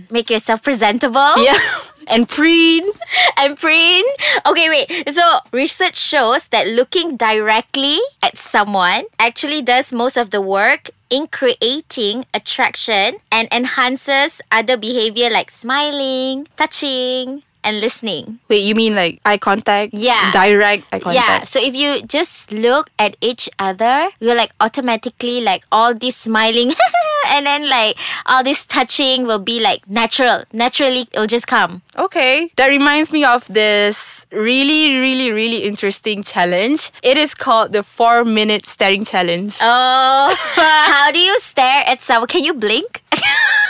make 0.11 0.29
yourself 0.29 0.61
presentable. 0.61 1.41
yeah. 1.41 1.57
And 2.07 2.27
preen. 2.27 2.89
and 3.37 3.57
print. 3.57 4.07
Okay, 4.45 4.69
wait. 4.69 5.13
So 5.13 5.23
research 5.51 5.95
shows 5.95 6.47
that 6.49 6.67
looking 6.67 7.17
directly 7.17 7.99
at 8.21 8.37
someone 8.37 9.05
actually 9.19 9.61
does 9.61 9.93
most 9.93 10.17
of 10.17 10.31
the 10.31 10.41
work 10.41 10.89
in 11.09 11.27
creating 11.27 12.25
attraction 12.33 13.15
and 13.31 13.47
enhances 13.51 14.41
other 14.51 14.77
behavior 14.77 15.29
like 15.29 15.51
smiling, 15.51 16.47
touching, 16.57 17.43
and 17.63 17.79
listening. 17.79 18.39
Wait, 18.47 18.63
you 18.63 18.75
mean 18.75 18.95
like 18.95 19.19
eye 19.25 19.37
contact? 19.37 19.93
Yeah. 19.93 20.31
Direct 20.31 20.85
eye 20.93 20.99
contact. 20.99 21.27
Yeah, 21.27 21.43
so 21.43 21.59
if 21.59 21.75
you 21.75 22.01
just 22.03 22.51
look 22.51 22.89
at 22.99 23.17
each 23.21 23.49
other, 23.59 24.09
you're 24.19 24.35
like 24.35 24.51
automatically 24.59 25.41
like 25.41 25.63
all 25.71 25.93
this 25.93 26.15
smiling 26.15 26.73
and 27.27 27.45
then 27.45 27.69
like 27.69 27.97
all 28.25 28.43
this 28.43 28.65
touching 28.65 29.25
will 29.25 29.39
be 29.39 29.59
like 29.59 29.87
natural. 29.89 30.43
Naturally, 30.53 31.07
it'll 31.11 31.27
just 31.27 31.47
come. 31.47 31.81
Okay. 31.97 32.51
That 32.57 32.67
reminds 32.67 33.11
me 33.11 33.23
of 33.23 33.47
this 33.47 34.25
really, 34.31 34.99
really, 34.99 35.31
really 35.31 35.63
interesting 35.63 36.23
challenge. 36.23 36.91
It 37.01 37.17
is 37.17 37.33
called 37.33 37.73
the 37.73 37.83
four 37.83 38.23
minute 38.23 38.65
staring 38.65 39.05
challenge. 39.05 39.57
Oh, 39.61 40.35
how 40.55 41.11
do 41.11 41.19
you 41.19 41.39
stare 41.39 41.83
at 41.87 42.01
someone? 42.01 42.27
Can 42.27 42.43
you 42.43 42.53
blink? 42.53 43.03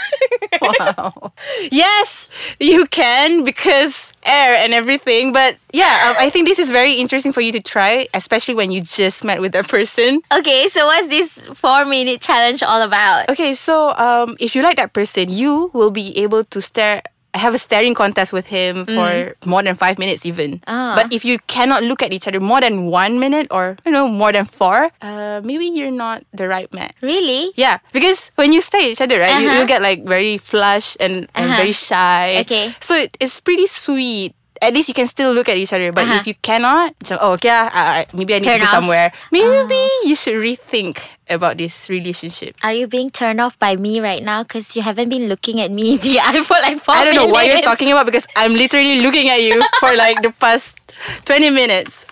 wow. 0.62 1.34
Yes, 1.72 2.28
you 2.60 2.86
can 2.88 3.44
because 3.44 4.12
air 4.24 4.56
and 4.56 4.74
everything. 4.74 5.32
But 5.34 5.58
yeah, 5.72 6.10
um, 6.10 6.16
I 6.20 6.30
think 6.30 6.48
this 6.48 6.60
is 6.60 6.72
very 6.72 6.94
interesting 6.94 7.32
for 7.34 7.42
you 7.42 7.52
to 7.52 7.60
try, 7.62 8.08
especially 8.14 8.56
when 8.56 8.72
you 8.72 8.82
just 8.82 9.24
met 9.24 9.42
with 9.42 9.52
that 9.54 9.68
person. 9.68 10.22
okay, 10.32 10.68
so 10.68 10.86
what's 10.86 11.10
this 11.10 11.48
four 11.54 11.86
minute 11.86 12.22
challenge 12.22 12.64
all 12.64 12.82
about? 12.82 13.30
Okay, 13.30 13.54
so 13.54 13.92
um, 13.98 14.38
if 14.40 14.56
you 14.56 14.62
like 14.64 14.78
that 14.78 14.94
person, 14.94 15.30
you 15.30 15.70
will 15.74 15.92
be 15.92 16.18
able 16.18 16.44
to 16.46 16.62
stare. 16.62 17.02
I 17.34 17.40
have 17.42 17.56
a 17.56 17.58
staring 17.58 17.94
contest 17.98 18.32
with 18.32 18.46
him 18.48 18.86
for 18.86 19.34
more 19.46 19.64
than 19.66 19.74
five 19.74 19.98
minutes, 19.98 20.22
even. 20.26 20.62
Ah. 20.70 20.94
But 20.96 21.12
if 21.12 21.26
you 21.26 21.40
cannot 21.50 21.82
look 21.82 22.04
at 22.06 22.14
each 22.14 22.28
other 22.30 22.40
more 22.40 22.62
than 22.62 22.86
one 22.94 23.18
minute, 23.20 23.48
or 23.50 23.76
you 23.86 23.92
know 23.92 24.08
more 24.08 24.32
than 24.32 24.46
four, 24.46 24.94
uh, 25.02 25.42
maybe 25.44 25.66
you're 25.66 25.90
not 25.92 26.22
the 26.34 26.48
right 26.48 26.70
man. 26.74 26.92
Really? 27.02 27.50
Yeah, 27.58 27.80
because 27.92 28.30
when 28.36 28.54
you 28.54 28.62
stare 28.62 28.82
at 28.86 28.88
each 28.94 29.02
other, 29.02 29.18
right, 29.18 29.42
you, 29.42 29.50
Uh-huh. 29.50 29.60
you 29.62 29.66
get 29.66 29.82
like 29.82 30.06
very 30.06 30.38
flush 30.38 30.94
and, 31.02 31.26
and 31.34 31.50
Uh-huh. 31.50 31.58
very 31.58 31.74
shy. 31.74 32.38
Okay. 32.46 32.76
So 32.80 32.94
it, 32.96 33.18
it's 33.20 33.42
pretty 33.42 33.66
sweet. 33.66 34.36
At 34.64 34.74
least 34.74 34.88
you 34.88 34.96
can 34.96 35.08
still 35.08 35.34
look 35.36 35.50
at 35.52 35.58
each 35.60 35.74
other. 35.76 35.92
But 35.92 36.08
Uh-huh. 36.08 36.20
if 36.24 36.28
you 36.28 36.36
cannot, 36.42 36.96
oh, 37.20 37.34
okay, 37.36 37.52
ah, 37.52 38.06
maybe 38.16 38.34
I 38.34 38.40
need 38.40 38.48
Turn 38.48 38.64
to 38.64 38.66
go 38.66 38.72
off. 38.72 38.72
somewhere. 38.72 39.12
Maybe 39.32 39.84
you 40.08 40.16
should 40.16 40.40
rethink 40.40 41.04
about 41.30 41.58
this 41.60 41.90
relationship. 41.90 42.56
Are 42.64 42.72
you 42.74 42.88
being 42.88 43.10
turned 43.12 43.40
off 43.44 43.60
by 43.60 43.76
me 43.76 44.00
right 44.00 44.24
now? 44.24 44.44
Because 44.44 44.76
you 44.76 44.82
haven't 44.82 45.10
been 45.10 45.28
looking 45.28 45.60
at 45.60 45.72
me 45.72 45.96
in 45.96 46.00
the 46.06 46.20
eye 46.24 46.40
for 46.44 46.56
like 46.64 46.80
four 46.80 46.96
I 46.96 47.04
don't 47.06 47.16
know 47.16 47.28
what 47.28 47.46
you're 47.48 47.62
talking 47.62 47.92
about 47.92 48.06
because 48.08 48.26
I'm 48.36 48.54
literally 48.56 49.02
looking 49.04 49.28
at 49.30 49.42
you 49.44 49.60
for 49.84 49.92
like 50.00 50.22
the 50.24 50.32
past 50.40 50.80
20 51.26 51.50
minutes. 51.52 52.06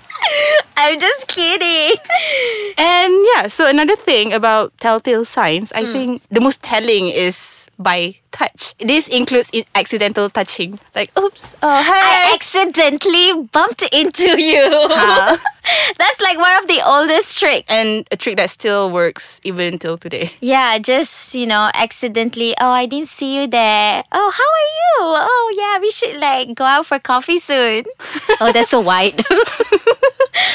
I'm 0.77 0.99
just 0.99 1.27
kidding. 1.27 1.97
And 2.77 3.11
yeah, 3.35 3.47
so 3.47 3.67
another 3.67 3.95
thing 3.95 4.33
about 4.33 4.69
telltale 4.77 5.25
signs. 5.25 5.71
I 5.73 5.83
think 5.85 6.21
the 6.29 6.41
most 6.41 6.61
telling 6.61 7.09
is 7.09 7.65
by 7.83 8.15
touch. 8.31 8.73
This 8.79 9.07
includes 9.07 9.51
accidental 9.75 10.29
touching. 10.29 10.79
Like, 10.95 11.11
oops, 11.19 11.55
oh, 11.61 11.83
hi. 11.83 12.31
I 12.31 12.33
accidentally 12.33 13.47
bumped 13.51 13.83
into 13.93 14.39
you. 14.49 14.69
Huh? 14.71 15.37
That's 15.97 16.21
like 16.21 16.37
one 16.37 16.55
of 16.63 16.67
the 16.67 16.81
oldest 16.85 17.37
tricks. 17.39 17.69
and 17.69 18.07
a 18.11 18.17
trick 18.17 18.37
that 18.37 18.49
still 18.49 18.89
works 18.89 19.39
even 19.43 19.77
till 19.79 19.97
today. 19.97 20.31
Yeah, 20.39 20.77
just, 20.79 21.35
you 21.35 21.45
know, 21.45 21.69
accidentally, 21.73 22.55
oh, 22.59 22.69
I 22.71 22.85
didn't 22.85 23.09
see 23.09 23.35
you 23.41 23.47
there. 23.47 24.03
Oh, 24.11 24.31
how 24.31 24.43
are 24.43 24.69
you? 24.79 25.21
Oh, 25.21 25.53
yeah, 25.57 25.79
we 25.79 25.91
should 25.91 26.15
like 26.19 26.55
go 26.55 26.65
out 26.65 26.85
for 26.87 26.99
coffee 26.99 27.37
soon. 27.39 27.85
oh, 28.39 28.51
that's 28.51 28.69
so 28.69 28.79
white. 28.79 29.21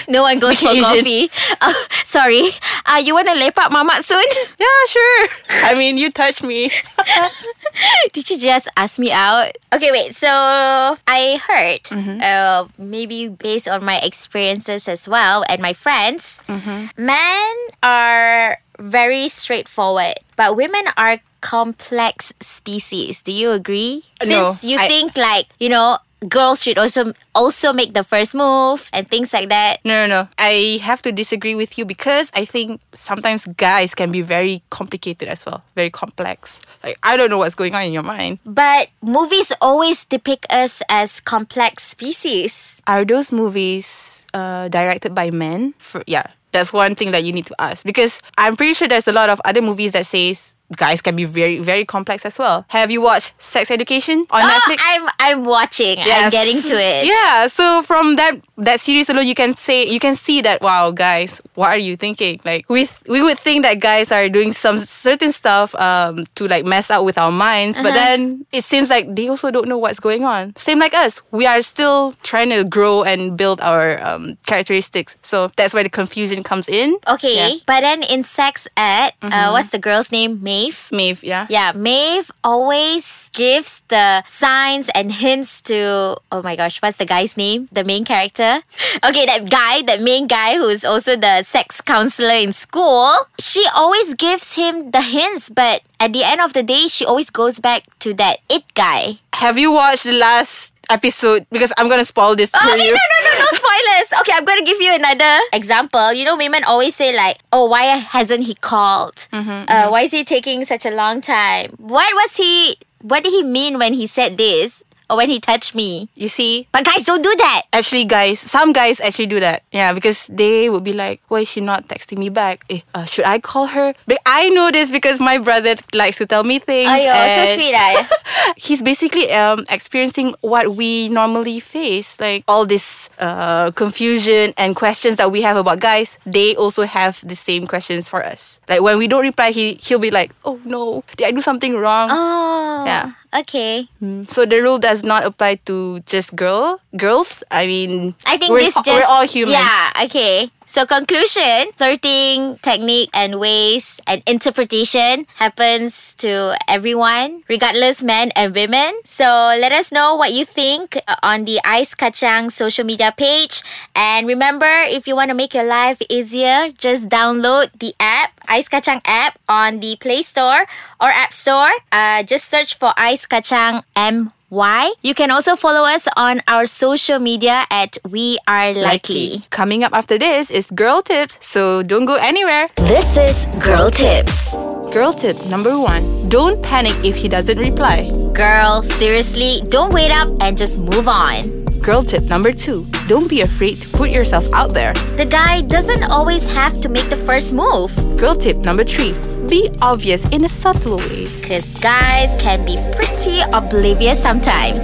no 0.08 0.22
one 0.22 0.38
goes 0.38 0.58
for 0.60 0.74
coffee. 0.74 1.30
Oh, 1.60 1.86
sorry. 2.04 2.48
Uh, 2.86 3.00
you 3.04 3.14
want 3.14 3.28
to 3.28 3.34
lepak 3.34 3.70
mamak 3.70 4.02
soon? 4.02 4.24
Yeah, 4.58 4.80
sure. 4.88 5.28
I 5.70 5.74
mean, 5.76 5.98
you 5.98 6.10
touch 6.10 6.42
me. 6.42 6.70
Did 8.12 8.30
you 8.30 8.38
just 8.38 8.68
ask 8.76 8.98
me 8.98 9.12
out? 9.12 9.52
Okay, 9.72 9.90
wait. 9.92 10.14
So 10.14 10.28
I 10.28 11.40
heard, 11.46 11.82
Mm-hmm. 11.90 12.20
uh, 12.22 12.68
maybe 12.78 13.28
based 13.28 13.68
on 13.68 13.84
my 13.84 13.98
experiences 14.00 14.88
as 14.88 15.08
well 15.08 15.44
and 15.48 15.60
my 15.62 15.72
friends, 15.72 16.40
Mm-hmm. 16.48 16.86
men 17.04 17.54
are 17.82 18.58
very 18.78 19.28
straightforward, 19.28 20.14
but 20.36 20.56
women 20.56 20.84
are 20.96 21.18
complex 21.40 22.32
species. 22.40 23.22
Do 23.22 23.32
you 23.32 23.52
agree? 23.52 24.04
No, 24.24 24.52
Since 24.52 24.64
you 24.64 24.78
I- 24.78 24.88
think 24.88 25.16
like 25.16 25.46
you 25.58 25.68
know. 25.68 25.98
Girls 26.28 26.62
should 26.62 26.78
also 26.78 27.12
also 27.34 27.72
make 27.72 27.94
the 27.94 28.02
first 28.02 28.34
move 28.34 28.88
and 28.92 29.08
things 29.08 29.32
like 29.32 29.48
that. 29.48 29.84
No, 29.84 30.06
no, 30.06 30.22
no. 30.22 30.28
I 30.38 30.80
have 30.82 31.02
to 31.02 31.12
disagree 31.12 31.54
with 31.54 31.78
you 31.78 31.84
because 31.84 32.30
I 32.34 32.44
think 32.44 32.80
sometimes 32.92 33.46
guys 33.56 33.94
can 33.94 34.10
be 34.10 34.22
very 34.22 34.62
complicated 34.70 35.28
as 35.28 35.46
well, 35.46 35.62
very 35.74 35.90
complex. 35.90 36.60
Like, 36.82 36.98
I 37.02 37.16
don't 37.16 37.30
know 37.30 37.38
what's 37.38 37.54
going 37.54 37.74
on 37.74 37.82
in 37.84 37.92
your 37.92 38.02
mind. 38.02 38.38
But 38.44 38.88
movies 39.02 39.52
always 39.60 40.04
depict 40.04 40.46
us 40.50 40.82
as 40.88 41.20
complex 41.20 41.84
species. 41.84 42.80
Are 42.86 43.04
those 43.04 43.30
movies 43.30 44.26
uh, 44.34 44.68
directed 44.68 45.14
by 45.14 45.30
men? 45.30 45.74
For, 45.78 46.02
yeah, 46.06 46.26
that's 46.52 46.72
one 46.72 46.94
thing 46.94 47.10
that 47.12 47.24
you 47.24 47.32
need 47.32 47.46
to 47.46 47.54
ask 47.60 47.84
because 47.84 48.22
I'm 48.38 48.56
pretty 48.56 48.74
sure 48.74 48.88
there's 48.88 49.08
a 49.08 49.12
lot 49.12 49.28
of 49.28 49.40
other 49.44 49.60
movies 49.60 49.92
that 49.92 50.06
says 50.06 50.54
guys 50.76 51.00
can 51.02 51.14
be 51.16 51.24
very, 51.24 51.58
very 51.60 51.84
complex 51.84 52.24
as 52.26 52.38
well. 52.38 52.64
Have 52.68 52.90
you 52.90 53.00
watched 53.00 53.32
Sex 53.38 53.70
Education 53.70 54.26
on 54.30 54.42
Oh, 54.42 54.48
Netflix? 54.48 54.76
I'm 54.82 55.08
I'm 55.20 55.44
watching. 55.44 55.98
I'm 56.00 56.30
getting 56.30 56.60
to 56.62 56.74
it. 56.80 57.06
Yeah. 57.06 57.46
So 57.46 57.82
from 57.82 58.16
that 58.16 58.40
that 58.58 58.80
series 58.80 59.08
alone, 59.08 59.26
you 59.26 59.34
can 59.34 59.56
say 59.56 59.86
you 59.86 60.00
can 60.00 60.14
see 60.16 60.40
that 60.42 60.62
wow, 60.62 60.90
guys, 60.90 61.40
what 61.54 61.68
are 61.70 61.78
you 61.78 61.96
thinking? 61.96 62.40
Like 62.44 62.68
we 62.68 62.88
we 63.06 63.22
would 63.22 63.38
think 63.38 63.62
that 63.62 63.80
guys 63.80 64.10
are 64.10 64.28
doing 64.28 64.52
some 64.52 64.78
certain 64.78 65.30
stuff 65.32 65.74
um 65.76 66.24
to 66.34 66.48
like 66.48 66.64
mess 66.64 66.90
up 66.90 67.04
with 67.04 67.18
our 67.18 67.30
minds, 67.30 67.78
but 67.80 67.92
then 67.94 68.44
it 68.52 68.64
seems 68.64 68.90
like 68.90 69.14
they 69.14 69.28
also 69.28 69.50
don't 69.50 69.68
know 69.68 69.78
what's 69.78 70.00
going 70.00 70.24
on. 70.24 70.54
Same 70.56 70.78
like 70.78 70.94
us, 70.94 71.22
we 71.30 71.46
are 71.46 71.62
still 71.62 72.12
trying 72.22 72.50
to 72.50 72.64
grow 72.64 73.02
and 73.04 73.36
build 73.36 73.60
our 73.60 74.02
um, 74.04 74.36
characteristics. 74.46 75.16
So 75.22 75.50
that's 75.56 75.74
where 75.74 75.82
the 75.82 75.90
confusion 75.90 76.42
comes 76.42 76.68
in. 76.68 76.96
Okay, 77.06 77.36
Yeah. 77.36 77.58
but 77.66 77.80
then 77.82 78.02
in 78.02 78.22
sex 78.22 78.66
ed, 78.76 79.12
uh, 79.22 79.50
what's 79.50 79.70
the 79.70 79.78
girl's 79.78 80.10
name? 80.10 80.42
Maeve. 80.56 80.88
Maeve, 80.92 81.22
yeah. 81.22 81.46
Yeah, 81.50 81.72
Maeve 81.76 82.30
always 82.42 83.28
gives 83.32 83.82
the 83.88 84.24
signs 84.26 84.88
and 84.94 85.12
hints 85.12 85.60
to. 85.68 86.16
Oh 86.32 86.40
my 86.42 86.56
gosh, 86.56 86.80
what's 86.80 86.96
the 86.96 87.04
guy's 87.04 87.36
name? 87.36 87.68
The 87.72 87.84
main 87.84 88.04
character. 88.04 88.62
Okay, 89.04 89.26
that 89.26 89.50
guy, 89.50 89.82
that 89.82 90.00
main 90.00 90.26
guy 90.26 90.56
who's 90.56 90.84
also 90.84 91.16
the 91.16 91.42
sex 91.42 91.80
counselor 91.80 92.34
in 92.34 92.52
school. 92.52 93.12
She 93.38 93.62
always 93.74 94.14
gives 94.14 94.54
him 94.54 94.90
the 94.90 95.02
hints, 95.02 95.50
but 95.50 95.82
at 96.00 96.12
the 96.12 96.24
end 96.24 96.40
of 96.40 96.54
the 96.54 96.62
day, 96.62 96.88
she 96.88 97.04
always 97.04 97.30
goes 97.30 97.60
back 97.60 97.84
to 98.00 98.14
that 98.14 98.40
it 98.48 98.64
guy. 98.74 99.20
Have 99.34 99.58
you 99.58 99.70
watched 99.70 100.04
the 100.04 100.16
last 100.16 100.72
episode? 100.90 101.46
Because 101.50 101.72
I'm 101.78 101.88
gonna 101.88 102.04
spoil 102.04 102.36
this 102.36 102.50
for 102.50 102.58
Okay, 102.70 102.86
you. 102.86 102.92
no, 102.92 102.98
no, 102.98 103.18
no, 103.32 103.38
no 103.38 103.46
spoilers. 103.52 104.08
Okay, 104.20 104.32
I'm 104.34 104.44
gonna 104.44 104.64
give 104.64 104.80
you 104.80 104.94
another 104.94 105.38
example. 105.52 106.12
You 106.12 106.24
know, 106.24 106.36
women 106.36 106.64
always 106.64 106.94
say 106.96 107.14
like, 107.16 107.38
"Oh, 107.52 107.66
why 107.66 107.84
hasn't 107.98 108.44
he 108.44 108.54
called? 108.54 109.28
uh, 109.32 109.88
why 109.88 110.02
is 110.02 110.12
he 110.12 110.24
taking 110.24 110.64
such 110.64 110.86
a 110.86 110.90
long 110.90 111.20
time? 111.20 111.70
What 111.78 112.12
was 112.14 112.36
he? 112.36 112.76
What 113.02 113.22
did 113.22 113.32
he 113.32 113.42
mean 113.42 113.78
when 113.78 113.94
he 113.94 114.06
said 114.06 114.36
this 114.36 114.82
or 115.10 115.16
when 115.16 115.28
he 115.30 115.38
touched 115.40 115.74
me?" 115.74 116.08
You 116.14 116.28
see, 116.28 116.68
But 116.72 116.84
guys, 116.84 117.04
don't 117.04 117.22
do 117.22 117.34
that. 117.38 117.62
actually 117.72 118.04
guys 118.04 118.40
some 118.40 118.72
guys 118.72 119.00
actually 119.00 119.26
do 119.26 119.38
that 119.40 119.62
yeah 119.72 119.92
because 119.92 120.26
they 120.32 120.70
would 120.70 120.82
be 120.84 120.92
like 120.92 121.20
why 121.28 121.40
is 121.44 121.48
she 121.48 121.60
not 121.60 121.88
texting 121.88 122.16
me 122.16 122.28
back 122.30 122.64
eh, 122.70 122.80
uh, 122.94 123.04
should 123.04 123.24
i 123.24 123.38
call 123.38 123.66
her 123.66 123.92
but 124.06 124.16
i 124.24 124.48
know 124.50 124.70
this 124.70 124.88
because 124.90 125.20
my 125.20 125.36
brother 125.36 125.74
likes 125.92 126.16
to 126.16 126.24
tell 126.24 126.44
me 126.44 126.58
things 126.58 126.88
Ayo, 126.88 127.12
so 127.36 127.42
sweet, 127.54 127.74
ah. 127.76 128.08
he's 128.56 128.80
basically 128.82 129.28
um 129.32 129.64
experiencing 129.68 130.32
what 130.40 130.74
we 130.76 131.08
normally 131.10 131.60
face 131.60 132.16
like 132.20 132.44
all 132.48 132.64
this 132.64 133.10
uh 133.18 133.70
confusion 133.76 134.54
and 134.56 134.74
questions 134.76 135.16
that 135.16 135.30
we 135.30 135.42
have 135.42 135.56
about 135.56 135.80
guys 135.80 136.16
they 136.24 136.54
also 136.56 136.84
have 136.84 137.20
the 137.26 137.36
same 137.36 137.66
questions 137.66 138.08
for 138.08 138.24
us 138.24 138.60
like 138.68 138.80
when 138.80 138.96
we 138.96 139.06
don't 139.08 139.22
reply 139.24 139.50
he 139.50 139.74
he'll 139.82 139.98
be 140.00 140.10
like 140.10 140.32
oh 140.44 140.58
no 140.64 141.04
did 141.16 141.26
i 141.28 141.30
do 141.30 141.40
something 141.42 141.76
wrong 141.76 142.08
Oh, 142.10 142.84
Yeah. 142.86 143.12
Okay. 143.34 143.88
so 144.28 144.44
the 144.46 144.60
rule 144.62 144.78
does 144.78 145.02
not 145.02 145.24
apply 145.24 145.56
to 145.66 146.00
just 146.06 146.34
girl 146.36 146.80
girls 146.96 147.42
i 147.50 147.66
mean 147.66 148.14
I 148.24 148.36
think 148.36 148.50
we're, 148.52 148.60
this 148.60 148.74
just 148.74 148.86
we're 148.88 149.04
all 149.06 149.26
human 149.26 149.52
Yeah. 149.54 149.92
Okay. 150.04 150.50
So 150.66 150.84
conclusion, 150.84 151.70
flirting 151.78 152.58
technique 152.58 153.08
and 153.14 153.38
ways 153.38 154.00
and 154.06 154.20
interpretation 154.26 155.26
happens 155.38 156.12
to 156.18 156.58
everyone, 156.66 157.44
regardless 157.48 158.02
men 158.02 158.32
and 158.34 158.52
women. 158.52 158.90
So 159.04 159.24
let 159.62 159.70
us 159.70 159.92
know 159.92 160.16
what 160.16 160.32
you 160.32 160.44
think 160.44 160.98
uh, 161.06 161.14
on 161.22 161.44
the 161.46 161.60
Ice 161.64 161.94
Kacang 161.94 162.50
social 162.50 162.84
media 162.84 163.14
page. 163.16 163.62
And 163.94 164.26
remember, 164.26 164.66
if 164.90 165.06
you 165.06 165.14
want 165.14 165.30
to 165.30 165.38
make 165.38 165.54
your 165.54 165.64
life 165.64 166.02
easier, 166.10 166.74
just 166.76 167.08
download 167.08 167.70
the 167.78 167.94
app, 168.00 168.34
Ice 168.48 168.68
Kacang 168.68 169.00
app 169.04 169.38
on 169.48 169.80
the 169.80 169.96
Play 169.96 170.22
Store 170.22 170.66
or 171.00 171.08
App 171.08 171.32
Store. 171.32 171.70
Uh, 171.92 172.22
just 172.22 172.48
search 172.48 172.76
for 172.76 172.92
Ice 172.96 173.26
Kacang 173.26 173.82
M 173.94 174.32
why? 174.48 174.94
You 175.02 175.12
can 175.12 175.32
also 175.32 175.56
follow 175.56 175.82
us 175.82 176.06
on 176.16 176.40
our 176.46 176.66
social 176.66 177.18
media 177.18 177.64
at 177.68 177.98
We 178.08 178.38
Are 178.46 178.72
Likely. 178.72 179.42
Coming 179.50 179.82
up 179.82 179.92
after 179.92 180.18
this 180.18 180.52
is 180.52 180.70
girl 180.70 181.02
tips, 181.02 181.36
so 181.40 181.82
don't 181.82 182.04
go 182.04 182.14
anywhere. 182.14 182.68
This 182.76 183.16
is 183.16 183.44
Girl 183.58 183.90
Tips. 183.90 184.54
Girl 184.94 185.12
tip 185.12 185.36
number 185.50 185.76
one 185.78 186.28
don't 186.28 186.62
panic 186.62 186.94
if 187.04 187.16
he 187.16 187.28
doesn't 187.28 187.58
reply. 187.58 188.10
Girl, 188.32 188.82
seriously, 188.82 189.62
don't 189.68 189.92
wait 189.92 190.10
up 190.10 190.28
and 190.40 190.56
just 190.56 190.78
move 190.78 191.08
on. 191.08 191.65
Girl 191.86 192.02
tip 192.02 192.24
number 192.24 192.52
two 192.52 192.84
don't 193.06 193.28
be 193.28 193.42
afraid 193.42 193.76
to 193.80 193.88
put 193.90 194.10
yourself 194.10 194.44
out 194.52 194.74
there. 194.74 194.92
The 195.16 195.24
guy 195.24 195.60
doesn't 195.60 196.02
always 196.02 196.48
have 196.48 196.80
to 196.80 196.88
make 196.88 197.08
the 197.10 197.16
first 197.16 197.52
move. 197.52 197.94
Girl 198.18 198.34
tip 198.34 198.56
number 198.56 198.82
three 198.82 199.12
be 199.46 199.70
obvious 199.80 200.24
in 200.32 200.44
a 200.44 200.48
subtle 200.48 200.96
way. 200.96 201.28
Because 201.40 201.78
guys 201.78 202.34
can 202.42 202.64
be 202.64 202.76
pretty 202.96 203.38
oblivious 203.52 204.20
sometimes. 204.20 204.82